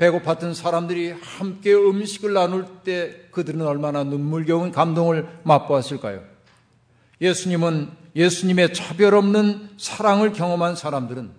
배고팠던 0.00 0.54
사람들이 0.54 1.12
함께 1.20 1.74
음식을 1.74 2.32
나눌 2.32 2.64
때 2.82 3.26
그들은 3.32 3.60
얼마나 3.62 4.02
눈물겨운 4.02 4.72
감동을 4.72 5.28
맛보았을까요? 5.44 6.22
예수님은 7.20 7.90
예수님의 8.16 8.72
차별 8.72 9.14
없는 9.14 9.68
사랑을 9.76 10.32
경험한 10.32 10.74
사람들은 10.74 11.30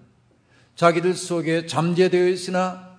자기들 0.75 1.15
속에 1.15 1.65
잠재되어 1.65 2.27
있으나 2.27 2.97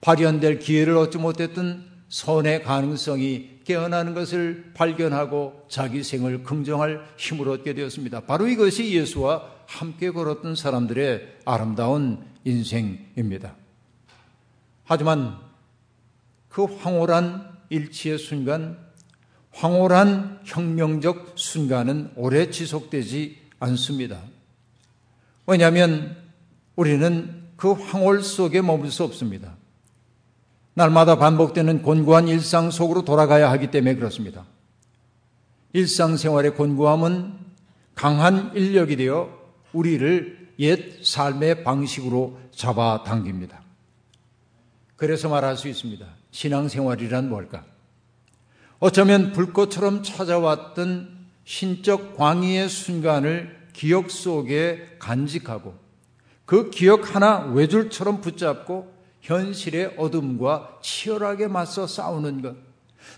발현될 0.00 0.60
기회를 0.60 0.96
얻지 0.96 1.18
못했던 1.18 1.84
선의 2.08 2.62
가능성이 2.62 3.60
깨어나는 3.64 4.14
것을 4.14 4.70
발견하고 4.74 5.66
자기 5.68 6.04
생을 6.04 6.44
긍정할 6.44 7.04
힘을 7.16 7.48
얻게 7.48 7.74
되었습니다. 7.74 8.20
바로 8.20 8.46
이것이 8.46 8.94
예수와 8.94 9.42
함께 9.66 10.10
걸었던 10.12 10.54
사람들의 10.54 11.38
아름다운 11.44 12.24
인생입니다. 12.44 13.65
하지만 14.86 15.36
그 16.48 16.64
황홀한 16.64 17.56
일치의 17.68 18.18
순간, 18.18 18.78
황홀한 19.50 20.40
혁명적 20.44 21.32
순간은 21.34 22.12
오래 22.14 22.50
지속되지 22.50 23.36
않습니다. 23.58 24.22
왜냐하면 25.46 26.16
우리는 26.76 27.42
그 27.56 27.72
황홀 27.72 28.22
속에 28.22 28.62
머물 28.62 28.90
수 28.90 29.02
없습니다. 29.02 29.56
날마다 30.74 31.18
반복되는 31.18 31.82
곤고한 31.82 32.28
일상 32.28 32.70
속으로 32.70 33.04
돌아가야 33.04 33.50
하기 33.52 33.70
때문에 33.70 33.96
그렇습니다. 33.96 34.44
일상생활의 35.72 36.54
곤고함은 36.54 37.34
강한 37.94 38.52
인력이 38.54 38.96
되어 38.96 39.36
우리를 39.72 40.52
옛 40.60 41.04
삶의 41.04 41.64
방식으로 41.64 42.38
잡아당깁니다. 42.52 43.65
그래서 44.96 45.28
말할 45.28 45.56
수 45.56 45.68
있습니다. 45.68 46.06
신앙생활이란 46.30 47.28
뭘까? 47.28 47.64
어쩌면 48.78 49.32
불꽃처럼 49.32 50.02
찾아왔던 50.02 51.16
신적 51.44 52.16
광의의 52.16 52.68
순간을 52.68 53.56
기억 53.72 54.10
속에 54.10 54.96
간직하고 54.98 55.74
그 56.44 56.70
기억 56.70 57.14
하나 57.14 57.40
외줄처럼 57.40 58.20
붙잡고 58.20 58.94
현실의 59.20 59.94
어둠과 59.96 60.78
치열하게 60.82 61.48
맞서 61.48 61.86
싸우는 61.86 62.42
것. 62.42 62.56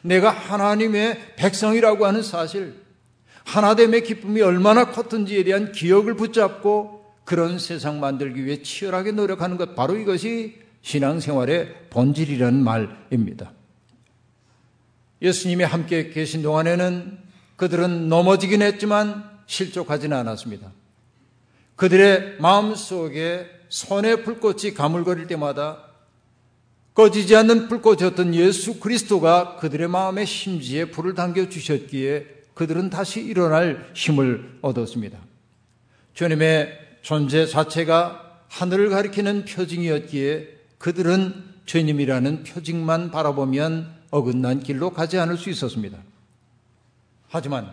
내가 0.03 0.31
하나님의 0.31 1.37
백성이라고 1.37 2.07
하는 2.07 2.23
사실, 2.23 2.75
하나됨의 3.45 4.05
기쁨이 4.05 4.41
얼마나 4.41 4.91
컸던지에 4.91 5.45
대한 5.45 5.73
기억을 5.73 6.15
붙잡고 6.15 7.05
그런 7.25 7.59
세상 7.59 8.01
만들기 8.01 8.45
위해 8.45 8.63
치열하게 8.63 9.13
노력하는 9.13 9.57
것. 9.59 9.75
바로 9.75 9.97
이것이 9.97 10.68
신앙생활의 10.83 11.89
본질이라는 11.91 12.63
말입니다. 12.63 13.53
예수님이 15.21 15.65
함께 15.65 16.11
계신 16.11 16.43
동안에는 16.43 17.19
그들은 17.57 18.09
넘어지긴 18.09 18.63
했지만 18.63 19.29
실족하지는 19.47 20.17
않았습니다. 20.17 20.73
그들의 21.77 22.37
마음 22.41 22.75
속에 22.75 23.47
선의 23.69 24.25
불꽃이 24.25 24.75
가물거릴 24.75 25.27
때마다 25.27 25.85
꺼지지 26.95 27.37
않는 27.37 27.69
불꽃이었던 27.69 28.35
예수 28.35 28.81
그리스도가 28.81 29.57
그들의 29.57 29.89
마음의 29.89 30.27
심지에 30.27 30.87
불을 30.87 31.15
당겨 31.15 31.49
주셨기에 31.49 32.27
그들은 32.55 32.91
다시 32.91 33.21
일어날 33.21 33.89
힘을 33.95 34.59
얻었습니다. 34.63 35.19
주님의 36.15 36.77
존재 37.03 37.47
자체가 37.47 38.43
하늘을 38.49 38.89
가리키는 38.91 39.45
표징이었기에 39.45 40.58
그들은 40.79 41.45
주님이라는 41.67 42.45
표징만 42.45 43.11
바라보면 43.11 43.95
어긋난 44.11 44.61
길로 44.61 44.91
가지 44.91 45.19
않을 45.19 45.37
수 45.37 45.51
있었습니다. 45.51 45.99
하지만 47.29 47.71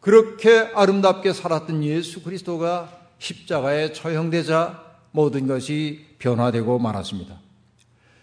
그렇게 0.00 0.70
아름답게 0.74 1.32
살았던 1.32 1.84
예수 1.84 2.22
그리스도가 2.22 2.96
십자가에 3.18 3.92
처형되자 3.92 4.84
모든 5.10 5.46
것이 5.46 6.06
변화되고 6.18 6.78
말았습니다. 6.78 7.40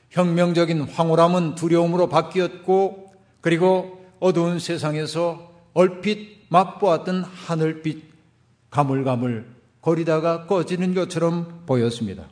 혁명적인 0.10 0.82
황홀함은 0.82 1.56
두려움으로 1.56 2.08
바뀌었고 2.08 3.14
그리고 3.42 4.06
어두운 4.20 4.60
세상에서 4.60 5.52
얼핏 5.74 6.46
맛보았던 6.50 7.24
하늘빛 7.24 8.04
가물가물 8.70 9.46
거리다가 9.82 10.48
꺼지는 10.48 10.94
것처럼 10.94 11.64
보였습니다. 11.66 12.28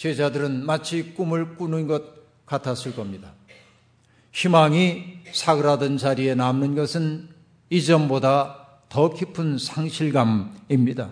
제자들은 0.00 0.64
마치 0.64 1.12
꿈을 1.12 1.56
꾸는 1.56 1.86
것 1.86 2.02
같았을 2.46 2.96
겁니다. 2.96 3.34
희망이 4.32 5.18
사그라든 5.30 5.98
자리에 5.98 6.34
남는 6.34 6.74
것은 6.74 7.28
이전보다 7.68 8.66
더 8.88 9.12
깊은 9.12 9.58
상실감입니다. 9.58 11.10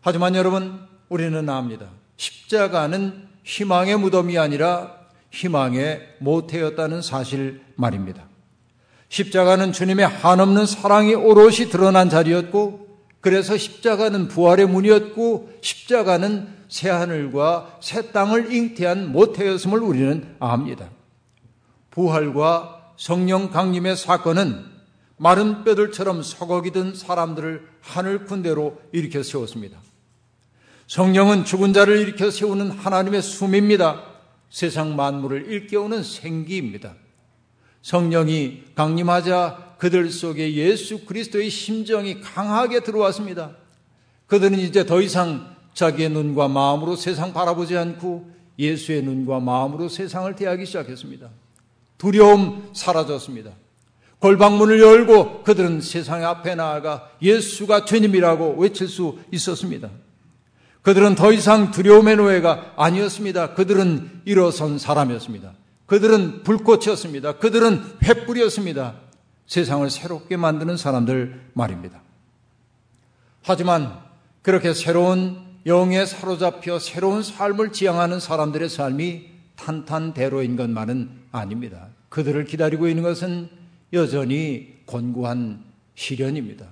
하지만 0.00 0.34
여러분, 0.34 0.80
우리는 1.08 1.48
압니다. 1.48 1.86
십자가는 2.16 3.28
희망의 3.44 3.98
무덤이 3.98 4.36
아니라 4.36 4.96
희망의 5.30 6.16
모태였다는 6.18 7.02
사실 7.02 7.62
말입니다. 7.76 8.24
십자가는 9.10 9.72
주님의 9.72 10.08
한없는 10.08 10.66
사랑이 10.66 11.14
오롯이 11.14 11.70
드러난 11.70 12.10
자리였고, 12.10 12.89
그래서 13.20 13.56
십자가는 13.56 14.28
부활의 14.28 14.66
문이었고, 14.66 15.50
십자가는 15.60 16.48
새하늘과 16.68 17.78
새 17.80 18.12
땅을 18.12 18.52
잉태한 18.52 19.12
모태였음을 19.12 19.80
우리는 19.80 20.36
압니다. 20.38 20.90
부활과 21.90 22.94
성령 22.96 23.50
강림의 23.50 23.96
사건은 23.96 24.64
마른 25.16 25.64
뼈들처럼 25.64 26.22
서걱이던 26.22 26.94
사람들을 26.94 27.68
하늘 27.82 28.24
군대로 28.24 28.80
일으켜 28.92 29.22
세웠습니다. 29.22 29.78
성령은 30.86 31.44
죽은 31.44 31.72
자를 31.72 31.98
일으켜 31.98 32.30
세우는 32.30 32.70
하나님의 32.70 33.22
숨입니다. 33.22 34.02
세상 34.48 34.96
만물을 34.96 35.46
일깨우는 35.50 36.02
생기입니다. 36.02 36.94
성령이 37.82 38.64
강림하자 38.74 39.69
그들 39.80 40.10
속에 40.10 40.52
예수 40.56 41.06
그리스도의 41.06 41.48
심정이 41.48 42.20
강하게 42.20 42.80
들어왔습니다. 42.80 43.52
그들은 44.26 44.58
이제 44.58 44.84
더 44.84 45.00
이상 45.00 45.56
자기의 45.72 46.10
눈과 46.10 46.48
마음으로 46.48 46.96
세상 46.96 47.32
바라보지 47.32 47.78
않고 47.78 48.30
예수의 48.58 49.02
눈과 49.02 49.40
마음으로 49.40 49.88
세상을 49.88 50.36
대하기 50.36 50.66
시작했습니다. 50.66 51.30
두려움 51.96 52.68
사라졌습니다. 52.74 53.52
골방문을 54.18 54.80
열고 54.80 55.44
그들은 55.44 55.80
세상 55.80 56.26
앞에 56.26 56.56
나아가 56.56 57.10
예수가 57.22 57.86
주님이라고 57.86 58.56
외칠 58.58 58.86
수 58.86 59.18
있었습니다. 59.32 59.88
그들은 60.82 61.14
더 61.14 61.32
이상 61.32 61.70
두려움의 61.70 62.16
노예가 62.16 62.74
아니었습니다. 62.76 63.54
그들은 63.54 64.20
일어선 64.26 64.78
사람이었습니다. 64.78 65.54
그들은 65.86 66.42
불꽃이었습니다. 66.42 67.38
그들은 67.38 67.82
횃불이었습니다. 68.00 69.09
세상을 69.50 69.90
새롭게 69.90 70.36
만드는 70.36 70.76
사람들 70.76 71.50
말입니다. 71.54 72.00
하지만 73.42 73.98
그렇게 74.42 74.72
새로운 74.72 75.40
영에 75.66 76.06
사로잡혀 76.06 76.78
새로운 76.78 77.24
삶을 77.24 77.72
지향하는 77.72 78.20
사람들의 78.20 78.68
삶이 78.68 79.26
탄탄대로인 79.56 80.54
것만은 80.54 81.10
아닙니다. 81.32 81.88
그들을 82.10 82.44
기다리고 82.44 82.86
있는 82.86 83.02
것은 83.02 83.50
여전히 83.92 84.82
곤고한 84.86 85.64
시련입니다. 85.96 86.68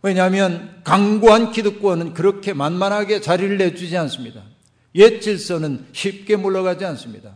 왜냐하면 0.00 0.80
강고한 0.84 1.52
기득권은 1.52 2.14
그렇게 2.14 2.54
만만하게 2.54 3.20
자리를 3.20 3.58
내주지 3.58 3.94
않습니다. 3.98 4.42
옛 4.94 5.20
질서는 5.20 5.84
쉽게 5.92 6.36
물러가지 6.36 6.86
않습니다. 6.86 7.34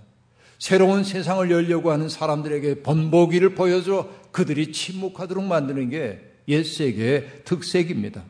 새로운 0.58 1.04
세상을 1.04 1.50
열려고 1.50 1.90
하는 1.90 2.08
사람들에게 2.08 2.82
번복기를 2.82 3.54
보여줘 3.54 4.08
그들이 4.32 4.72
침묵하도록 4.72 5.44
만드는 5.44 5.90
게 5.90 6.28
옛 6.48 6.64
세계의 6.64 7.42
특색입니다. 7.44 8.24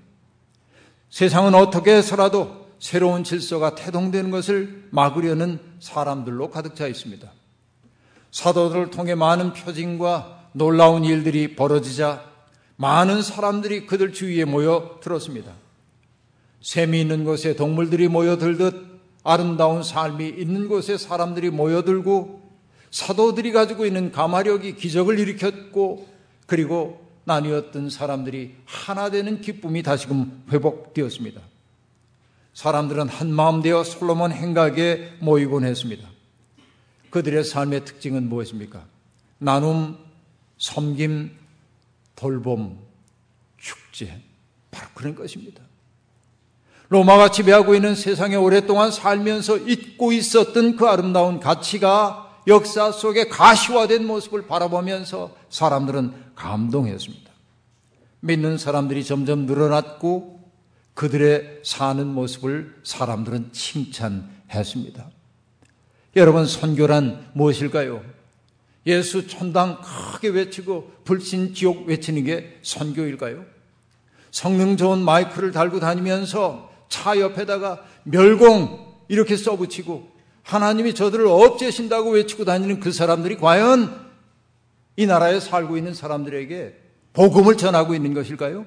세상은 1.08 1.54
어떻게 1.54 1.94
해서라도 1.94 2.68
새로운 2.78 3.24
질서가 3.24 3.74
태동되는 3.74 4.30
것을 4.30 4.88
막으려는 4.90 5.58
사람들로 5.80 6.50
가득 6.50 6.76
차 6.76 6.86
있습니다. 6.86 7.32
사도들을 8.30 8.90
통해 8.90 9.14
많은 9.14 9.52
표징과 9.52 10.50
놀라운 10.52 11.04
일들이 11.04 11.56
벌어지자 11.56 12.24
많은 12.76 13.22
사람들이 13.22 13.86
그들 13.86 14.12
주위에 14.12 14.44
모여 14.44 14.98
들었습니다. 15.02 15.52
샘이 16.60 17.00
있는 17.00 17.24
곳에 17.24 17.56
동물들이 17.56 18.08
모여들듯 18.08 18.87
아름다운 19.28 19.82
삶이 19.82 20.26
있는 20.26 20.68
곳에 20.68 20.96
사람들이 20.96 21.50
모여들고 21.50 22.40
사도들이 22.90 23.52
가지고 23.52 23.84
있는 23.84 24.10
가마력이 24.10 24.76
기적을 24.76 25.18
일으켰고 25.18 26.08
그리고 26.46 27.06
나뉘었던 27.24 27.90
사람들이 27.90 28.54
하나 28.64 29.10
되는 29.10 29.42
기쁨이 29.42 29.82
다시금 29.82 30.44
회복되었습니다. 30.50 31.42
사람들은 32.54 33.08
한 33.08 33.30
마음 33.30 33.60
되어 33.60 33.84
솔로몬 33.84 34.32
행각에 34.32 35.12
모이곤 35.20 35.64
했습니다. 35.64 36.08
그들의 37.10 37.44
삶의 37.44 37.84
특징은 37.84 38.30
무엇입니까? 38.30 38.86
나눔, 39.36 39.98
섬김, 40.56 41.36
돌봄, 42.16 42.78
축제. 43.58 44.22
바로 44.70 44.88
그런 44.94 45.14
것입니다. 45.14 45.62
로마가 46.88 47.30
지배하고 47.30 47.74
있는 47.74 47.94
세상에 47.94 48.36
오랫동안 48.36 48.90
살면서 48.90 49.58
잊고 49.58 50.12
있었던 50.12 50.76
그 50.76 50.86
아름다운 50.86 51.38
가치가 51.38 52.42
역사 52.46 52.90
속에 52.90 53.28
가시화된 53.28 54.06
모습을 54.06 54.46
바라보면서 54.46 55.36
사람들은 55.50 56.12
감동했습니다. 56.34 57.30
믿는 58.20 58.56
사람들이 58.56 59.04
점점 59.04 59.44
늘어났고 59.44 60.40
그들의 60.94 61.60
사는 61.62 62.06
모습을 62.06 62.80
사람들은 62.82 63.52
칭찬했습니다. 63.52 65.10
여러분, 66.16 66.46
선교란 66.46 67.30
무엇일까요? 67.34 68.02
예수 68.86 69.28
천당 69.28 69.80
크게 69.82 70.28
외치고 70.28 70.90
불신 71.04 71.54
지옥 71.54 71.86
외치는 71.86 72.24
게 72.24 72.58
선교일까요? 72.62 73.44
성능 74.30 74.76
좋은 74.76 74.98
마이크를 74.98 75.52
달고 75.52 75.80
다니면서 75.80 76.67
차 76.88 77.18
옆에다가 77.18 77.84
멸공 78.04 78.86
이렇게 79.08 79.36
써붙이고 79.36 80.18
하나님이 80.42 80.94
저들을 80.94 81.26
없애신다고 81.26 82.12
외치고 82.12 82.44
다니는 82.44 82.80
그 82.80 82.92
사람들이 82.92 83.36
과연 83.36 84.08
이 84.96 85.06
나라에 85.06 85.40
살고 85.40 85.76
있는 85.76 85.94
사람들에게 85.94 86.74
복음을 87.12 87.56
전하고 87.56 87.94
있는 87.94 88.14
것일까요? 88.14 88.66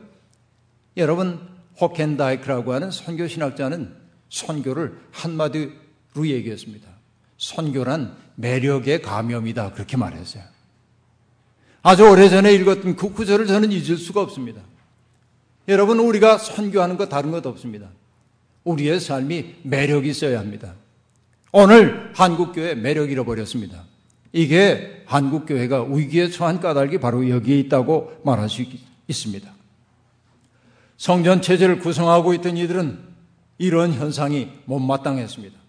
여러분, 0.98 1.40
호켄다이크라고 1.80 2.74
하는 2.74 2.92
선교 2.92 3.28
신학자는 3.28 3.96
선교를 4.30 5.00
한마디로 5.12 5.72
얘기했습니다. 6.18 6.88
선교란 7.38 8.16
매력의 8.36 9.02
감염이다. 9.02 9.74
그렇게 9.74 9.98
말했어요. 9.98 10.44
아주 11.82 12.08
오래전에 12.08 12.54
읽었던 12.54 12.96
그 12.96 13.12
구절을 13.12 13.48
저는 13.48 13.72
잊을 13.72 13.98
수가 13.98 14.22
없습니다. 14.22 14.62
여러분, 15.68 16.00
우리가 16.00 16.38
선교하는 16.38 16.98
것 16.98 17.10
다른 17.10 17.32
것 17.32 17.46
없습니다. 17.46 17.90
우리의 18.64 19.00
삶이 19.00 19.56
매력이 19.64 20.10
있어야 20.10 20.40
합니다. 20.40 20.76
오늘 21.52 22.12
한국교회 22.16 22.76
매력 22.76 23.12
잃어버렸습니다. 23.12 23.84
이게 24.34 25.04
한국교회가 25.06 25.84
위기에 25.84 26.30
처한 26.30 26.60
까닭이 26.60 27.00
바로 27.00 27.28
여기에 27.30 27.60
있다고 27.60 28.22
말할 28.24 28.50
수 28.50 28.64
있습니다. 29.08 29.52
성전 30.98 31.42
체제를 31.42 31.80
구성하고 31.80 32.34
있던 32.36 32.58
이들은 32.58 33.00
이런 33.58 33.94
현상이 33.94 34.50
못마땅했습니다. 34.66 35.60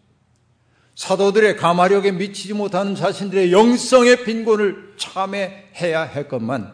사도들의 0.95 1.57
가마력에 1.57 2.13
미치지 2.13 2.53
못하는 2.53 2.95
자신들의 2.95 3.51
영성의 3.51 4.25
빈곤을 4.25 4.95
참회해야 4.99 6.03
했건만 6.03 6.73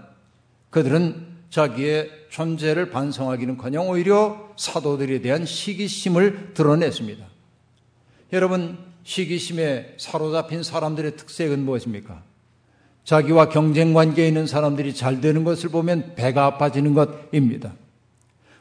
그들은 0.70 1.26
자기의 1.50 2.10
존재를 2.30 2.90
반성하기는커녕 2.90 3.88
오히려 3.88 4.50
사도들에 4.56 5.20
대한 5.20 5.44
시기심을 5.44 6.54
드러냈습니다. 6.54 7.24
여러분 8.32 8.78
시기심에 9.04 9.94
사로잡힌 9.96 10.62
사람들의 10.62 11.16
특색은 11.16 11.64
무엇입니까? 11.64 12.22
자기와 13.04 13.48
경쟁 13.48 13.94
관계에 13.94 14.28
있는 14.28 14.46
사람들이 14.46 14.94
잘 14.94 15.22
되는 15.22 15.44
것을 15.44 15.70
보면 15.70 16.14
배가 16.14 16.44
아파지는 16.44 16.92
것입니다. 16.92 17.74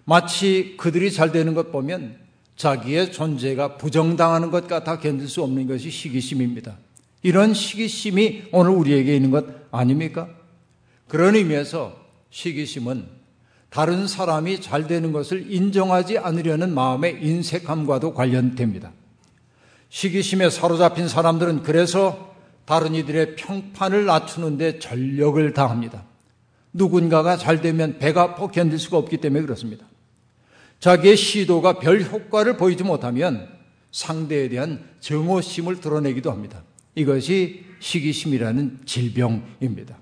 마치 0.05 0.75
그들이 0.77 1.11
잘 1.11 1.33
되는 1.33 1.53
것 1.53 1.69
보면 1.69 2.17
자기의 2.55 3.11
존재가 3.11 3.75
부정당하는 3.75 4.51
것 4.51 4.67
같아 4.67 4.99
견딜 4.99 5.27
수 5.27 5.43
없는 5.43 5.67
것이 5.67 5.91
시기심입니다. 5.91 6.77
이런 7.23 7.53
시기심이 7.53 8.43
오늘 8.53 8.71
우리에게 8.71 9.15
있는 9.15 9.31
것 9.31 9.45
아닙니까? 9.69 10.29
그런 11.09 11.35
의미에서 11.35 11.99
시기심은 12.29 13.16
다른 13.77 14.07
사람이 14.07 14.59
잘 14.59 14.87
되는 14.87 15.11
것을 15.11 15.53
인정하지 15.53 16.17
않으려는 16.17 16.73
마음의 16.73 17.19
인색함과도 17.21 18.15
관련됩니다. 18.15 18.91
시기심에 19.89 20.49
사로잡힌 20.49 21.07
사람들은 21.07 21.61
그래서 21.61 22.33
다른 22.65 22.95
이들의 22.95 23.35
평판을 23.35 24.05
낮추는데 24.05 24.79
전력을 24.79 25.53
다합니다. 25.53 26.05
누군가가 26.73 27.37
잘 27.37 27.61
되면 27.61 27.99
배가 27.99 28.23
아파 28.23 28.47
견딜 28.47 28.79
수가 28.79 28.97
없기 28.97 29.17
때문에 29.17 29.43
그렇습니다. 29.43 29.85
자기의 30.79 31.15
시도가 31.15 31.77
별 31.77 32.01
효과를 32.01 32.57
보이지 32.57 32.83
못하면 32.83 33.47
상대에 33.91 34.49
대한 34.49 34.89
정오심을 35.01 35.81
드러내기도 35.81 36.31
합니다. 36.31 36.63
이것이 36.95 37.63
시기심이라는 37.79 38.79
질병입니다. 38.85 39.99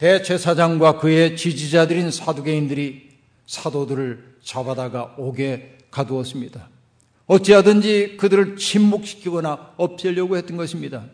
대제사장과 0.00 0.98
그의 0.98 1.36
지지자들인 1.36 2.10
사두개인들이 2.10 3.10
사도들을 3.46 4.38
잡아다가 4.42 5.14
옥에 5.18 5.76
가두었습니다. 5.90 6.70
어찌하든지 7.26 8.16
그들을 8.16 8.56
침묵시키거나 8.56 9.74
없애려고 9.76 10.38
했던 10.38 10.56
것입니다. 10.56 11.04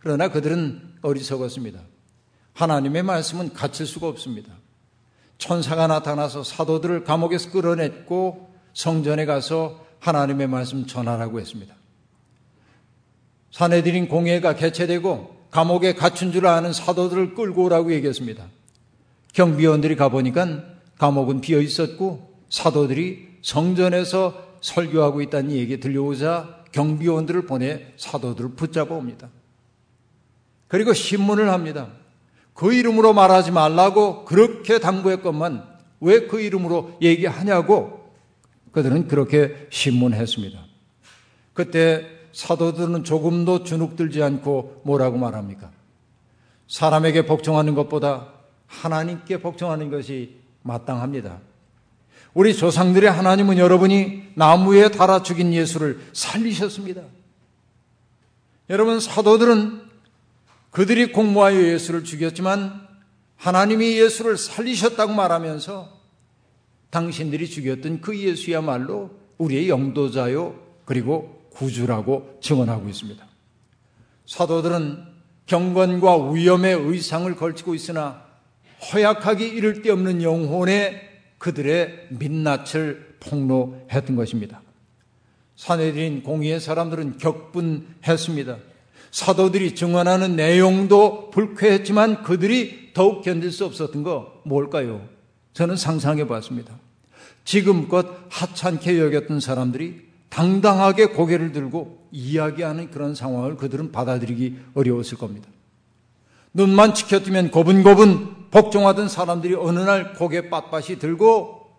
그러나 0.00 0.28
그들은 0.28 0.96
어리석었습니다. 1.00 1.80
하나님의 2.54 3.04
말씀은 3.04 3.52
갇힐 3.52 3.86
수가 3.86 4.08
없습니다. 4.08 4.52
천사가 5.38 5.86
나타나서 5.86 6.42
사도들을 6.42 7.04
감옥에서 7.04 7.52
끌어냈고 7.52 8.52
성전에 8.74 9.26
가서 9.26 9.86
하나님의 10.00 10.48
말씀 10.48 10.86
전하라고 10.86 11.38
했습니다. 11.38 11.72
사내들인 13.52 14.08
공예가 14.08 14.56
개최되고 14.56 15.37
감옥에 15.50 15.94
갇힌 15.94 16.32
줄 16.32 16.46
아는 16.46 16.72
사도들을 16.72 17.34
끌고 17.34 17.64
오라고 17.64 17.92
얘기했습니다. 17.92 18.46
경비원들이 19.32 19.96
가보니까 19.96 20.64
감옥은 20.98 21.40
비어 21.40 21.60
있었고 21.60 22.34
사도들이 22.50 23.28
성전에서 23.42 24.48
설교하고 24.60 25.22
있다는 25.22 25.52
얘기 25.52 25.80
들려오자 25.80 26.64
경비원들을 26.72 27.46
보내 27.46 27.92
사도들을 27.96 28.50
붙잡아 28.56 28.94
옵니다. 28.94 29.30
그리고 30.66 30.92
신문을 30.92 31.50
합니다. 31.50 31.88
그 32.52 32.74
이름으로 32.74 33.12
말하지 33.14 33.52
말라고 33.52 34.24
그렇게 34.24 34.78
당부했건만 34.78 35.78
왜 36.00 36.26
그 36.26 36.40
이름으로 36.40 36.98
얘기하냐고 37.00 38.12
그들은 38.72 39.08
그렇게 39.08 39.68
신문했습니다. 39.70 40.58
그때 41.54 42.17
사도들은 42.38 43.02
조금도 43.02 43.64
주눅들지 43.64 44.22
않고 44.22 44.82
뭐라고 44.84 45.18
말합니까? 45.18 45.72
사람에게 46.68 47.26
복종하는 47.26 47.74
것보다 47.74 48.28
하나님께 48.68 49.40
복종하는 49.40 49.90
것이 49.90 50.36
마땅합니다. 50.62 51.40
우리 52.34 52.54
조상들의 52.54 53.10
하나님은 53.10 53.58
여러분이 53.58 54.34
나무에 54.36 54.88
달아 54.88 55.24
죽인 55.24 55.52
예수를 55.52 55.98
살리셨습니다. 56.12 57.02
여러분, 58.70 59.00
사도들은 59.00 59.82
그들이 60.70 61.10
공모하여 61.10 61.60
예수를 61.60 62.04
죽였지만 62.04 62.86
하나님이 63.34 63.98
예수를 63.98 64.36
살리셨다고 64.36 65.12
말하면서 65.12 65.88
당신들이 66.90 67.48
죽였던 67.48 68.00
그 68.00 68.16
예수야말로 68.16 69.10
우리의 69.38 69.68
영도자요, 69.68 70.54
그리고 70.84 71.37
구주라고 71.58 72.38
증언하고 72.40 72.88
있습니다. 72.88 73.26
사도들은 74.26 75.04
경건과 75.46 76.30
위험의 76.30 76.74
의상을 76.74 77.34
걸치고 77.34 77.74
있으나 77.74 78.22
허약하기 78.92 79.46
이를 79.46 79.82
데 79.82 79.90
없는 79.90 80.22
영혼의 80.22 81.00
그들의 81.38 82.08
민낯을 82.10 83.16
폭로했던 83.20 84.14
것입니다. 84.16 84.62
사내들인 85.56 86.22
공의의 86.22 86.60
사람들은 86.60 87.18
격분했습니다. 87.18 88.56
사도들이 89.10 89.74
증언하는 89.74 90.36
내용도 90.36 91.30
불쾌했지만 91.30 92.22
그들이 92.22 92.90
더욱 92.94 93.22
견딜 93.22 93.50
수 93.50 93.64
없었던 93.64 94.02
거 94.02 94.40
뭘까요? 94.44 95.08
저는 95.54 95.76
상상해 95.76 96.28
봤습니다. 96.28 96.78
지금껏 97.44 98.06
하찮게 98.28 99.00
여겼던 99.00 99.40
사람들이 99.40 100.06
당당하게 100.28 101.06
고개를 101.06 101.52
들고 101.52 102.08
이야기하는 102.12 102.90
그런 102.90 103.14
상황을 103.14 103.56
그들은 103.56 103.92
받아들이기 103.92 104.58
어려웠을 104.74 105.18
겁니다. 105.18 105.48
눈만 106.52 106.94
지켜뜨면 106.94 107.50
고분고분 107.50 108.48
복종하던 108.50 109.08
사람들이 109.08 109.54
어느 109.54 109.78
날 109.80 110.14
고개 110.14 110.48
빳빳이 110.48 110.98
들고 110.98 111.70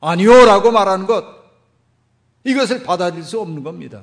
아니요라고 0.00 0.70
말하는 0.70 1.06
것 1.06 1.24
이것을 2.44 2.82
받아들일 2.82 3.24
수 3.24 3.40
없는 3.40 3.62
겁니다. 3.62 4.02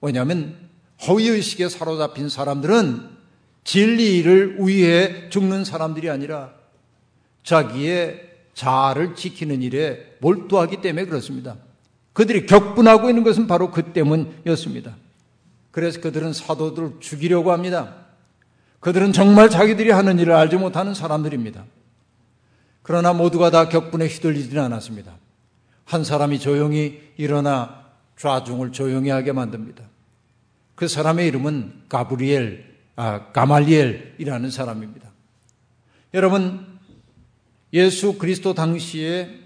왜냐하면 0.00 0.68
허위의식에 1.06 1.68
사로잡힌 1.68 2.28
사람들은 2.28 3.14
진리를 3.62 4.58
위해 4.66 5.30
죽는 5.30 5.64
사람들이 5.64 6.10
아니라 6.10 6.52
자기의 7.42 8.32
자아를 8.54 9.14
지키는 9.14 9.62
일에 9.62 10.16
몰두하기 10.20 10.80
때문에 10.80 11.06
그렇습니다. 11.06 11.56
그들이 12.14 12.46
격분하고 12.46 13.10
있는 13.10 13.24
것은 13.24 13.46
바로 13.46 13.70
그 13.70 13.92
때문이었습니다. 13.92 14.96
그래서 15.70 16.00
그들은 16.00 16.32
사도들을 16.32 17.00
죽이려고 17.00 17.52
합니다. 17.52 17.96
그들은 18.80 19.12
정말 19.12 19.50
자기들이 19.50 19.90
하는 19.90 20.18
일을 20.18 20.32
알지 20.32 20.56
못하는 20.56 20.94
사람들입니다. 20.94 21.64
그러나 22.82 23.12
모두가 23.12 23.50
다 23.50 23.68
격분에 23.68 24.06
휘둘리지는 24.06 24.62
않았습니다. 24.62 25.16
한 25.84 26.04
사람이 26.04 26.38
조용히 26.38 27.02
일어나 27.16 27.84
좌중을 28.16 28.72
조용히 28.72 29.10
하게 29.10 29.32
만듭니다. 29.32 29.82
그 30.76 30.86
사람의 30.86 31.26
이름은 31.28 31.84
가브리엘, 31.88 32.74
아, 32.94 33.32
가말리엘이라는 33.32 34.50
사람입니다. 34.50 35.10
여러분, 36.14 36.78
예수 37.72 38.18
그리스도 38.18 38.54
당시에 38.54 39.40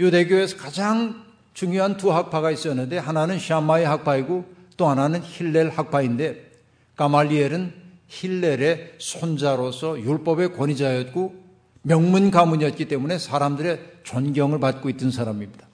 유대교에서 0.00 0.56
가장 0.56 1.27
중요한 1.58 1.96
두 1.96 2.12
학파가 2.12 2.52
있었는데 2.52 2.98
하나는 2.98 3.40
샤마의 3.40 3.84
학파이고 3.84 4.44
또 4.76 4.86
하나는 4.86 5.20
힐렐 5.24 5.70
학파인데 5.70 6.52
가말리엘은 6.94 7.74
힐렐의 8.06 8.94
손자로서 8.98 9.98
율법의 10.00 10.52
권위자였고 10.52 11.34
명문 11.82 12.30
가문이었기 12.30 12.84
때문에 12.84 13.18
사람들의 13.18 13.80
존경을 14.04 14.60
받고 14.60 14.88
있던 14.90 15.10
사람입니다. 15.10 15.66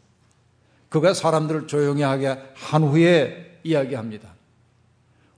그가 0.89 1.13
사람들을 1.13 1.67
조용히 1.67 2.01
하게 2.01 2.39
한 2.55 2.83
후에 2.83 3.61
이야기합니다. 3.63 4.33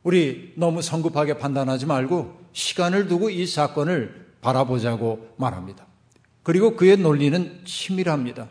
우리 0.05 0.53
너무 0.55 0.81
성급하게 0.81 1.39
판단하지 1.39 1.87
말고 1.87 2.39
시간을 2.53 3.09
두고 3.09 3.31
이 3.31 3.49
사건을 3.49 4.29
바라보자고 4.43 5.35
말합니다. 5.39 5.85
그리고 6.45 6.77
그의 6.77 6.99
논리는 6.99 7.63
치밀합니다. 7.65 8.47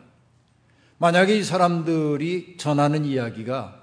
만약에 0.97 1.37
이 1.37 1.43
사람들이 1.43 2.55
전하는 2.57 3.05
이야기가 3.05 3.81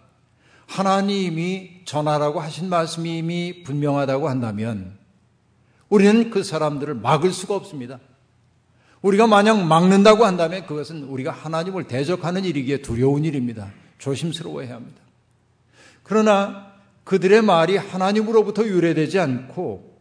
하나님이 0.67 1.83
전하라고 1.85 2.41
하신 2.41 2.69
말씀이 2.69 3.19
이미 3.19 3.63
분명하다고 3.63 4.29
한다면 4.29 4.97
우리는 5.89 6.31
그 6.31 6.43
사람들을 6.43 6.95
막을 6.95 7.33
수가 7.33 7.55
없습니다. 7.55 7.99
우리가 9.03 9.27
만약 9.27 9.63
막는다고 9.63 10.25
한다면 10.25 10.65
그것은 10.65 11.05
우리가 11.05 11.33
하나님을 11.33 11.85
대적하는 11.85 12.45
일이기에 12.45 12.79
두려운 12.79 13.25
일입니다. 13.25 13.71
조심스러워해야 13.99 14.77
합니다. 14.77 15.03
그러나 16.03 16.73
그들의 17.05 17.43
말이 17.43 17.77
하나님으로부터 17.77 18.65
유래되지 18.65 19.19
않고 19.19 19.93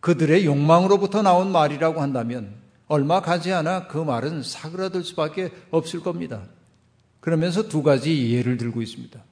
그들의 0.00 0.44
욕망으로부터 0.44 1.22
나온 1.22 1.52
말이라고 1.52 2.02
한다면 2.02 2.59
얼마 2.90 3.20
가지 3.20 3.52
않아 3.52 3.86
그 3.86 3.98
말은 3.98 4.42
사그라들 4.42 5.04
수밖에 5.04 5.52
없을 5.70 6.00
겁니다. 6.00 6.42
그러면서 7.20 7.68
두 7.68 7.84
가지 7.84 8.34
예를 8.34 8.56
들고 8.56 8.82
있습니다. 8.82 9.22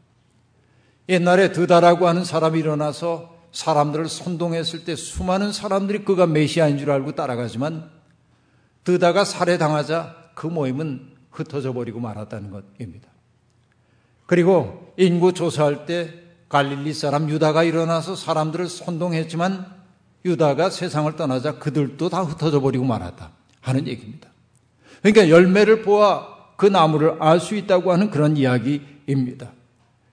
옛날에 1.09 1.51
드다라고 1.51 2.07
하는 2.07 2.25
사람이 2.25 2.57
일어나서 2.61 3.37
사람들을 3.51 4.09
선동했을 4.09 4.85
때 4.85 4.95
수많은 4.95 5.51
사람들이 5.51 6.05
그가 6.05 6.29
메시아인 6.29 6.79
줄 6.79 6.93
알고 6.93 7.17
따라가지만 7.17 7.91
드다가 8.85 9.25
살해당하자 9.25 10.31
그 10.37 10.47
모임은 10.47 11.17
흩어져 11.33 11.73
버리고 11.73 11.99
말았다는 11.99 12.51
것입니다. 12.51 13.09
그리고 14.27 14.95
인구 14.97 15.33
조사할 15.33 15.85
때 15.85 16.15
갈릴리 16.49 16.95
사람 16.95 17.29
유다가 17.29 17.65
일어나서 17.65 18.15
사람들을 18.15 18.69
선동했지만 18.69 19.67
유다가 20.25 20.71
세상을 20.71 21.17
떠나자 21.17 21.59
그들도 21.59 22.09
다 22.09 22.23
흩어져 22.23 22.61
버리고 22.61 22.85
말았다. 22.85 23.38
하는 23.69 23.87
얘기입니다. 23.87 24.29
그러니까 25.03 25.29
열매를 25.29 25.83
보아 25.83 26.37
그 26.57 26.67
나무를 26.67 27.17
알 27.21 27.41
수 27.41 27.55
있다고 27.55 27.93
하는 27.93 28.11
그런 28.11 28.37
이야기입니다. 28.37 29.53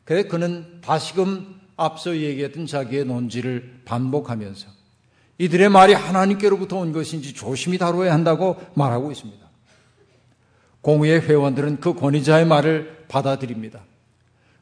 그래 0.04 0.24
그는 0.24 0.80
다시금 0.82 1.56
앞서 1.76 2.16
얘기했던 2.16 2.68
자기의 2.68 3.06
논지를 3.06 3.82
반복하면서 3.86 4.68
이들의 5.38 5.70
말이 5.70 5.94
하나님께로부터 5.94 6.78
온 6.78 6.94
것인지 6.94 7.34
조심히 7.34 7.78
다뤄야 7.78 8.14
한다고 8.14 8.58
말하고 8.76 9.12
있습니다. 9.12 9.44
공의의 10.82 11.22
회원들은 11.22 11.80
그 11.80 11.96
권위자의 11.96 12.46
말을 12.46 13.06
받아들입니다. 13.08 13.84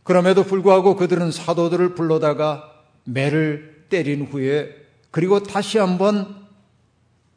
그럼에도 0.04 0.44
불구하고 0.44 0.96
그들은 0.96 1.32
사도들을 1.32 1.96
불러다가 1.96 2.72
매를 3.04 3.86
때린 3.90 4.26
후에 4.26 4.74
그리고 5.12 5.44
다시 5.44 5.78
한번 5.78 6.43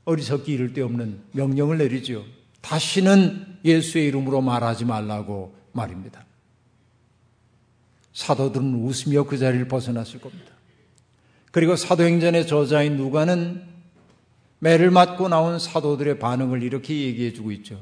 어리석기 0.06 0.52
이를 0.52 0.72
데 0.72 0.80
없는 0.80 1.20
명령을 1.32 1.78
내리죠. 1.78 2.24
다시는 2.62 3.58
예수의 3.64 4.06
이름으로 4.06 4.40
말하지 4.40 4.84
말라고 4.84 5.54
말입니다. 5.72 6.24
사도들은 8.12 8.74
웃으며 8.74 9.24
그 9.24 9.36
자리를 9.36 9.68
벗어났을 9.68 10.20
겁니다. 10.20 10.52
그리고 11.52 11.76
사도행전의 11.76 12.46
저자인 12.46 12.96
누가는 12.96 13.62
매를 14.58 14.90
맞고 14.90 15.28
나온 15.28 15.58
사도들의 15.58 16.18
반응을 16.18 16.62
이렇게 16.62 16.98
얘기해 16.98 17.32
주고 17.32 17.52
있죠. 17.52 17.80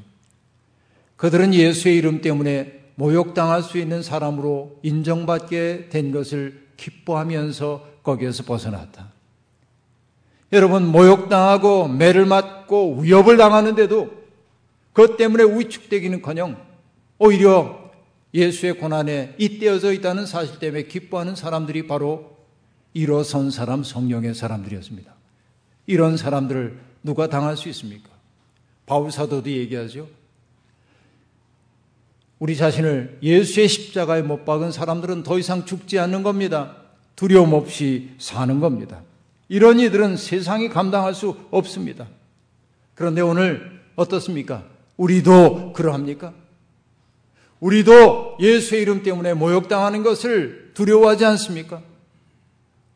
그들은 1.15 1.53
예수의 1.53 1.95
이름 1.95 2.21
때문에 2.21 2.83
모욕당할 2.95 3.63
수 3.63 3.77
있는 3.77 4.01
사람으로 4.01 4.79
인정받게 4.83 5.89
된 5.89 6.11
것을 6.11 6.67
기뻐하면서 6.77 7.99
거기에서 8.03 8.43
벗어났다. 8.43 9.14
여러분 10.55 10.87
모욕당하고 10.87 11.89
매를 11.89 12.25
맞고 12.25 13.01
위협을 13.01 13.35
당하는데도 13.35 14.09
그것 14.93 15.17
때문에 15.17 15.43
위축되기는커녕 15.43 16.55
오히려 17.17 17.91
예수의 18.33 18.77
고난에 18.77 19.35
잇대어져 19.37 19.91
있다는 19.91 20.25
사실 20.25 20.59
때문에 20.59 20.83
기뻐하는 20.83 21.35
사람들이 21.35 21.87
바로 21.87 22.37
일어선 22.93 23.51
사람 23.51 23.83
성령의 23.83 24.33
사람들이었습니다. 24.33 25.13
이런 25.87 26.15
사람들을 26.15 26.79
누가 27.03 27.27
당할 27.27 27.57
수 27.57 27.67
있습니까? 27.69 28.09
바울 28.85 29.11
사도도 29.11 29.49
얘기하죠. 29.49 30.07
우리 32.39 32.55
자신을 32.55 33.19
예수의 33.21 33.67
십자가에 33.67 34.21
못 34.21 34.45
박은 34.45 34.71
사람들은 34.71 35.23
더 35.23 35.37
이상 35.37 35.65
죽지 35.65 35.99
않는 35.99 36.23
겁니다. 36.23 36.77
두려움 37.17 37.53
없이 37.53 38.11
사는 38.17 38.61
겁니다. 38.61 39.01
이런 39.47 39.79
이들은 39.79 40.17
세상이 40.17 40.69
감당할 40.69 41.13
수 41.13 41.37
없습니다. 41.51 42.07
그런데 42.95 43.21
오늘 43.21 43.81
어떻습니까? 43.95 44.63
우리도 44.97 45.73
그러합니까? 45.73 46.33
우리도 47.59 48.37
예수의 48.39 48.81
이름 48.81 49.03
때문에 49.03 49.33
모욕당하는 49.33 50.03
것을 50.03 50.71
두려워하지 50.73 51.25
않습니까? 51.25 51.81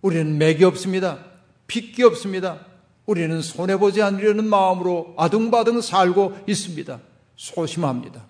우리는 0.02 0.38
맥이 0.38 0.64
없습니다. 0.64 1.20
핏기 1.68 2.04
없습니다. 2.04 2.66
우리는 3.06 3.42
손해보지 3.42 4.02
않으려는 4.02 4.48
마음으로 4.48 5.14
아둥바둥 5.18 5.82
살고 5.82 6.38
있습니다. 6.48 7.00
소심합니다. 7.36 8.26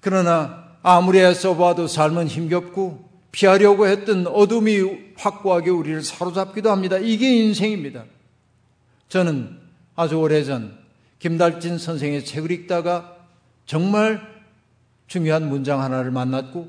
그러나 0.00 0.76
아무리 0.82 1.18
애써 1.20 1.56
봐도 1.56 1.86
삶은 1.86 2.26
힘겹고 2.26 3.09
피하려고 3.32 3.86
했던 3.86 4.26
어둠이 4.26 5.14
확고하게 5.16 5.70
우리를 5.70 6.02
사로잡기도 6.02 6.70
합니다. 6.70 6.98
이게 6.98 7.28
인생입니다. 7.28 8.04
저는 9.08 9.58
아주 9.94 10.16
오래전 10.16 10.78
김달진 11.18 11.78
선생의 11.78 12.24
책을 12.24 12.50
읽다가 12.50 13.16
정말 13.66 14.20
중요한 15.06 15.48
문장 15.48 15.80
하나를 15.82 16.10
만났고 16.10 16.68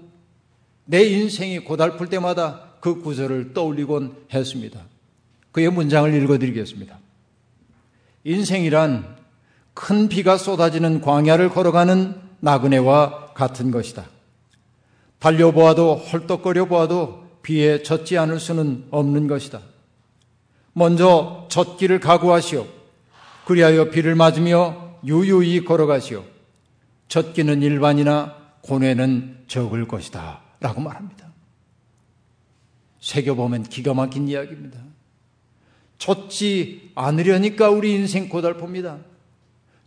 내 0.85 1.03
인생이 1.03 1.59
고달플 1.59 2.09
때마다 2.09 2.71
그 2.79 3.01
구절을 3.01 3.53
떠올리곤 3.53 4.25
했습니다. 4.33 4.81
그의 5.51 5.69
문장을 5.69 6.13
읽어드리겠습니다. 6.13 6.99
인생이란 8.23 9.17
큰 9.73 10.09
비가 10.09 10.37
쏟아지는 10.37 11.01
광야를 11.01 11.49
걸어가는 11.49 12.15
나그네와 12.39 13.33
같은 13.33 13.71
것이다. 13.71 14.05
달려보아도 15.21 15.95
헐떡거려 15.97 16.65
보아도 16.65 17.23
비에 17.43 17.83
젖지 17.83 18.17
않을 18.17 18.39
수는 18.39 18.87
없는 18.89 19.27
것이다. 19.27 19.61
먼저 20.73 21.47
젖기를 21.49 21.99
각오하시오. 21.99 22.65
그리하여 23.45 23.91
비를 23.91 24.15
맞으며 24.15 24.95
유유히 25.05 25.63
걸어가시오. 25.63 26.23
젖기는 27.07 27.61
일반이나 27.61 28.35
고뇌는 28.61 29.43
적을 29.47 29.87
것이다. 29.87 30.41
라고 30.59 30.81
말합니다. 30.81 31.31
새겨보면 32.99 33.63
기가 33.63 33.93
막힌 33.93 34.27
이야기입니다. 34.27 34.79
젖지 35.99 36.93
않으려니까 36.95 37.69
우리 37.69 37.93
인생 37.93 38.27
고달픕니다. 38.27 39.03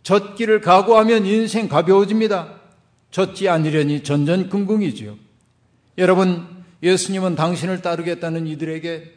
젖기를 0.03 0.61
각오하면 0.61 1.25
인생 1.25 1.67
가벼워집니다. 1.67 2.61
젖지 3.11 3.49
않으려니 3.49 4.03
전전긍긍이지요. 4.03 5.24
여러분, 5.97 6.47
예수님은 6.83 7.35
당신을 7.35 7.81
따르겠다는 7.81 8.47
이들에게 8.47 9.13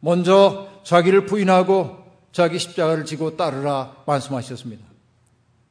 먼저 0.00 0.68
자기를 0.84 1.26
부인하고 1.26 1.98
자기 2.32 2.58
십자가를 2.58 3.04
지고 3.04 3.36
따르라 3.36 3.96
말씀하셨습니다. 4.06 4.84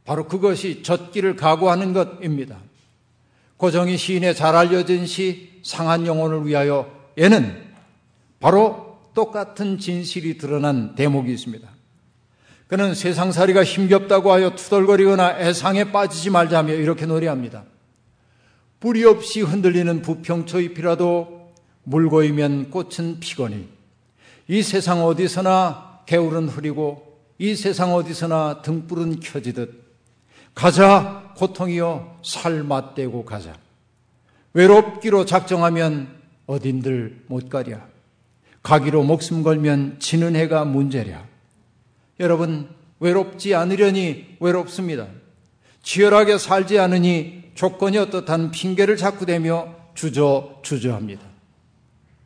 바로 0.05 0.27
그것이 0.27 0.83
젖기를 0.83 1.35
각오하는 1.35 1.93
것입니다. 1.93 2.57
고정희 3.57 3.97
시인의 3.97 4.35
잘 4.35 4.55
알려진 4.55 5.05
시 5.05 5.61
상한 5.63 6.05
영혼을 6.07 6.45
위하여 6.45 6.91
에는 7.17 7.63
바로 8.39 8.97
똑같은 9.13 9.77
진실이 9.77 10.37
드러난 10.37 10.95
대목이 10.95 11.31
있습니다. 11.31 11.67
그는 12.67 12.95
세상살이가 12.95 13.63
힘겹다고 13.63 14.31
하여 14.31 14.55
투덜거리거나 14.55 15.39
애상에 15.39 15.91
빠지지 15.91 16.29
말자며 16.29 16.73
이렇게 16.73 17.05
노래합니다. 17.05 17.65
뿌리 18.81 19.05
없이 19.05 19.41
흔들리는 19.41 20.01
부평초 20.01 20.59
잎이라도 20.59 21.51
물고이면 21.83 22.71
꽃은 22.71 23.19
피거니 23.19 23.69
이 24.47 24.63
세상 24.63 25.05
어디서나 25.05 26.01
개울은 26.07 26.49
흐리고 26.49 27.19
이 27.37 27.55
세상 27.55 27.93
어디서나 27.93 28.63
등불은 28.63 29.19
켜지듯 29.19 29.83
가자 30.55 31.31
고통이여 31.37 32.21
살 32.23 32.63
맞대고 32.63 33.23
가자. 33.23 33.55
외롭기로 34.53 35.25
작정하면 35.25 36.19
어딘들 36.47 37.23
못 37.27 37.49
가랴. 37.49 37.87
가기로 38.63 39.03
목숨 39.03 39.43
걸면 39.43 39.99
지는 39.99 40.35
해가 40.35 40.65
문제랴. 40.65 41.23
여러분 42.19 42.67
외롭지 42.99 43.53
않으려니 43.53 44.37
외롭습니다 44.39 45.07
치열하게 45.83 46.37
살지 46.37 46.79
않으니 46.79 47.51
조건이 47.55 47.97
어떻다는 47.97 48.51
핑계를 48.51 48.97
자꾸 48.97 49.25
대며 49.25 49.75
주저 49.93 50.59
주저합니다 50.61 51.23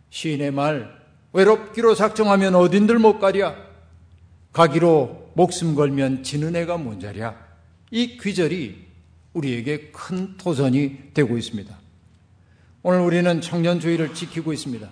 시인의 0.09 0.51
말 0.51 0.93
외롭기로 1.33 1.95
작정하면 1.95 2.55
어딘들 2.55 2.99
못 2.99 3.19
가랴 3.19 3.55
가기로 4.53 5.31
목숨 5.33 5.75
걸면 5.75 6.23
지는 6.23 6.55
애가 6.55 6.77
뭔자랴 6.77 7.35
이 7.91 8.17
귀절이 8.17 8.85
우리에게 9.33 9.91
큰 9.91 10.37
도전이 10.37 11.13
되고 11.13 11.37
있습니다. 11.37 11.77
오늘 12.83 13.01
우리는 13.01 13.41
청년주의를 13.41 14.13
지키고 14.13 14.53
있습니다. 14.53 14.89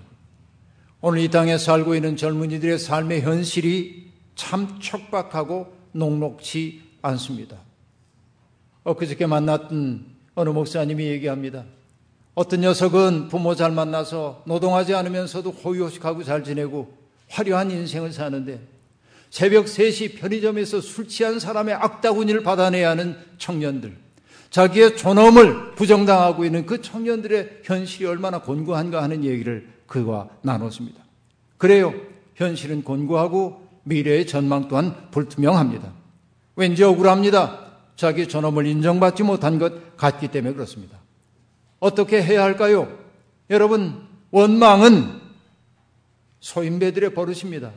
오늘 0.99 1.19
이 1.19 1.29
땅에 1.29 1.57
살고 1.57 1.95
있는 1.95 2.17
젊은이들의 2.17 2.77
삶의 2.77 3.21
현실이 3.21 4.11
참 4.35 4.79
척박하고 4.81 5.73
녹록치 5.93 6.81
않습니다. 7.01 7.57
엊그저께 8.83 9.25
만났던 9.25 10.05
어느 10.35 10.49
목사님이 10.49 11.05
얘기합니다. 11.05 11.63
어떤 12.35 12.61
녀석은 12.61 13.27
부모 13.27 13.55
잘 13.55 13.71
만나서 13.71 14.43
노동하지 14.45 14.95
않으면서도 14.95 15.51
호의호식하고 15.51 16.23
잘 16.23 16.43
지내고 16.43 16.91
화려한 17.29 17.71
인생을 17.71 18.11
사는데 18.11 18.59
새벽 19.29 19.65
3시 19.65 20.19
편의점에서 20.19 20.81
술 20.81 21.07
취한 21.07 21.39
사람의 21.39 21.73
악다구니를 21.75 22.43
받아내야 22.43 22.91
하는 22.91 23.17
청년들, 23.39 23.95
자기의 24.51 24.95
존엄을 24.95 25.73
부정당하고 25.73 26.45
있는 26.45 26.67
그 26.67 26.81
청년들의 26.81 27.61
현실이 27.63 28.05
얼마나 28.05 28.39
곤고한가 28.41 29.01
하는 29.01 29.23
얘기를 29.23 29.67
그와 29.87 30.29
나눴습니다. 30.43 31.01
그래요. 31.57 31.93
현실은 32.35 32.83
곤고하고 32.83 33.67
미래의 33.83 34.27
전망 34.27 34.67
또한 34.67 35.09
불투명합니다. 35.09 35.91
왠지 36.55 36.83
억울합니다. 36.83 37.62
자기 37.95 38.27
존엄을 38.27 38.65
인정받지 38.65 39.23
못한 39.23 39.59
것 39.59 39.97
같기 39.97 40.29
때문에 40.29 40.53
그렇습니다. 40.53 40.97
어떻게 41.79 42.21
해야 42.21 42.43
할까요? 42.43 42.97
여러분, 43.49 44.07
원망은 44.31 45.21
소인배들의 46.39 47.13
버릇입니다. 47.13 47.71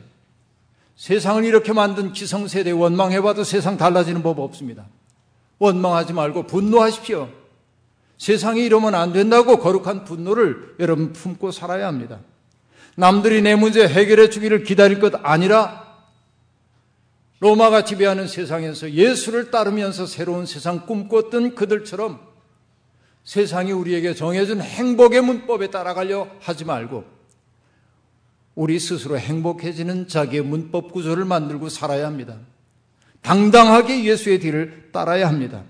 세상을 0.95 1.45
이렇게 1.45 1.73
만든 1.73 2.11
기성세대 2.11 2.71
원망해봐도 2.71 3.43
세상 3.43 3.77
달라지는 3.77 4.23
법 4.23 4.39
없습니다. 4.39 4.87
원망하지 5.59 6.13
말고 6.13 6.47
분노하십시오. 6.47 7.29
세상이 8.17 8.65
이러면 8.65 8.95
안 8.95 9.13
된다고 9.13 9.59
거룩한 9.59 10.03
분노를 10.03 10.75
여러분 10.79 11.13
품고 11.13 11.51
살아야 11.51 11.87
합니다. 11.87 12.19
남들이 12.95 13.43
내 13.43 13.55
문제 13.55 13.87
해결해 13.87 14.29
주기를 14.29 14.63
기다릴 14.63 14.99
것 14.99 15.13
아니라 15.23 15.86
로마가 17.39 17.83
지배하는 17.83 18.27
세상에서 18.27 18.91
예수를 18.91 19.51
따르면서 19.51 20.05
새로운 20.05 20.45
세상 20.45 20.85
꿈꿨던 20.85 21.55
그들처럼 21.55 22.19
세상이 23.23 23.71
우리에게 23.71 24.13
정해준 24.13 24.61
행복의 24.61 25.21
문법에 25.21 25.69
따라가려 25.69 26.29
하지 26.39 26.65
말고 26.65 27.03
우리 28.55 28.79
스스로 28.79 29.19
행복해지는 29.19 30.07
자기의 30.07 30.43
문법 30.43 30.91
구조를 30.91 31.25
만들고 31.25 31.69
살아야 31.69 32.07
합니다. 32.07 32.39
당당하게 33.21 34.03
예수의 34.03 34.39
뒤를 34.39 34.89
따라야 34.91 35.27
합니다. 35.27 35.63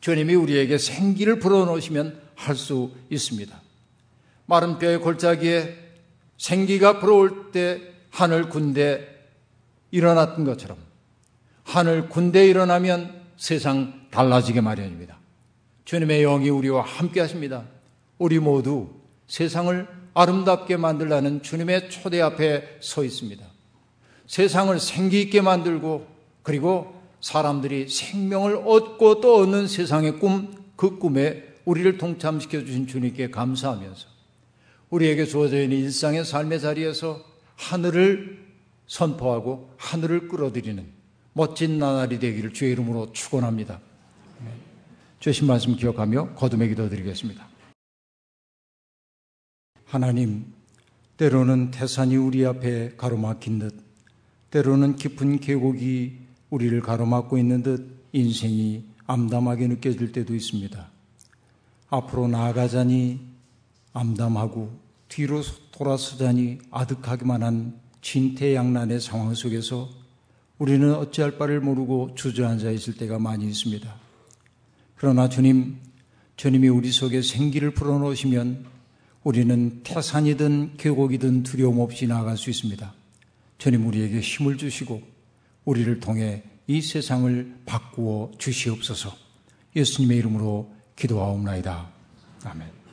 주님이 0.00 0.34
우리에게 0.34 0.78
생기를 0.78 1.38
불어넣으시면 1.40 2.22
할 2.36 2.56
수 2.56 2.90
있습니다. 3.10 3.60
마른 4.46 4.78
뼈의 4.78 5.00
골짜기에 5.00 5.76
생기가 6.38 7.00
불어올 7.00 7.52
때 7.52 7.80
하늘 8.10 8.48
군대 8.48 9.13
일어났던 9.94 10.44
것처럼 10.44 10.76
하늘 11.62 12.08
군대 12.08 12.46
일어나면 12.48 13.22
세상 13.36 14.08
달라지게 14.10 14.60
마련입니다. 14.60 15.16
주님의 15.84 16.22
영이 16.22 16.50
우리와 16.50 16.82
함께 16.82 17.20
하십니다. 17.20 17.64
우리 18.18 18.40
모두 18.40 18.90
세상을 19.28 19.86
아름답게 20.14 20.76
만들라는 20.76 21.42
주님의 21.42 21.90
초대 21.90 22.20
앞에 22.20 22.78
서 22.80 23.04
있습니다. 23.04 23.44
세상을 24.26 24.78
생기 24.80 25.20
있게 25.22 25.40
만들고 25.40 26.06
그리고 26.42 27.00
사람들이 27.20 27.88
생명을 27.88 28.56
얻고 28.64 29.20
또 29.20 29.38
얻는 29.38 29.68
세상의 29.68 30.18
꿈, 30.18 30.52
그 30.76 30.98
꿈에 30.98 31.44
우리를 31.64 31.98
동참시켜 31.98 32.64
주신 32.64 32.86
주님께 32.86 33.30
감사하면서 33.30 34.06
우리에게 34.90 35.24
주어져 35.24 35.60
있는 35.60 35.78
일상의 35.78 36.24
삶의 36.24 36.60
자리에서 36.60 37.24
하늘을 37.56 38.43
선포하고 38.86 39.70
하늘을 39.76 40.28
끌어들이는 40.28 40.86
멋진 41.32 41.78
나날이 41.78 42.18
되기를 42.18 42.52
주의 42.52 42.72
이름으로 42.72 43.12
축원합니다. 43.12 43.80
주신 45.20 45.46
말씀 45.46 45.74
기억하며 45.74 46.34
거듭의 46.34 46.68
기도 46.68 46.88
드리겠습니다. 46.88 47.48
하나님, 49.86 50.52
때로는 51.16 51.70
태산이 51.70 52.16
우리 52.16 52.44
앞에 52.44 52.96
가로막힌 52.96 53.58
듯, 53.60 53.84
때로는 54.50 54.96
깊은 54.96 55.40
계곡이 55.40 56.18
우리를 56.50 56.80
가로막고 56.80 57.38
있는 57.38 57.62
듯 57.62 58.04
인생이 58.12 58.84
암담하게 59.06 59.68
느껴질 59.68 60.12
때도 60.12 60.34
있습니다. 60.34 60.90
앞으로 61.90 62.28
나아가자니 62.28 63.20
암담하고 63.92 64.78
뒤로 65.08 65.42
돌아서자니 65.72 66.58
아득하기만 66.70 67.42
한 67.42 67.80
진퇴양난의 68.04 69.00
상황 69.00 69.34
속에서 69.34 69.88
우리는 70.58 70.94
어찌할 70.94 71.38
바를 71.38 71.60
모르고 71.60 72.14
주저앉아 72.14 72.70
있을 72.70 72.94
때가 72.94 73.18
많이 73.18 73.46
있습니다. 73.46 73.92
그러나 74.94 75.28
주님, 75.28 75.78
주님이 76.36 76.68
우리 76.68 76.92
속에 76.92 77.22
생기를 77.22 77.72
불어넣으시면 77.72 78.66
우리는 79.24 79.80
태산이든 79.82 80.76
계곡이든 80.76 81.44
두려움 81.44 81.80
없이 81.80 82.06
나아갈 82.06 82.36
수 82.36 82.50
있습니다. 82.50 82.92
주님 83.56 83.86
우리에게 83.86 84.20
힘을 84.20 84.58
주시고 84.58 85.02
우리를 85.64 85.98
통해 86.00 86.42
이 86.66 86.82
세상을 86.82 87.62
바꾸어 87.64 88.30
주시옵소서 88.36 89.16
예수님의 89.74 90.18
이름으로 90.18 90.70
기도하옵나이다. 90.96 91.88
아멘. 92.44 92.83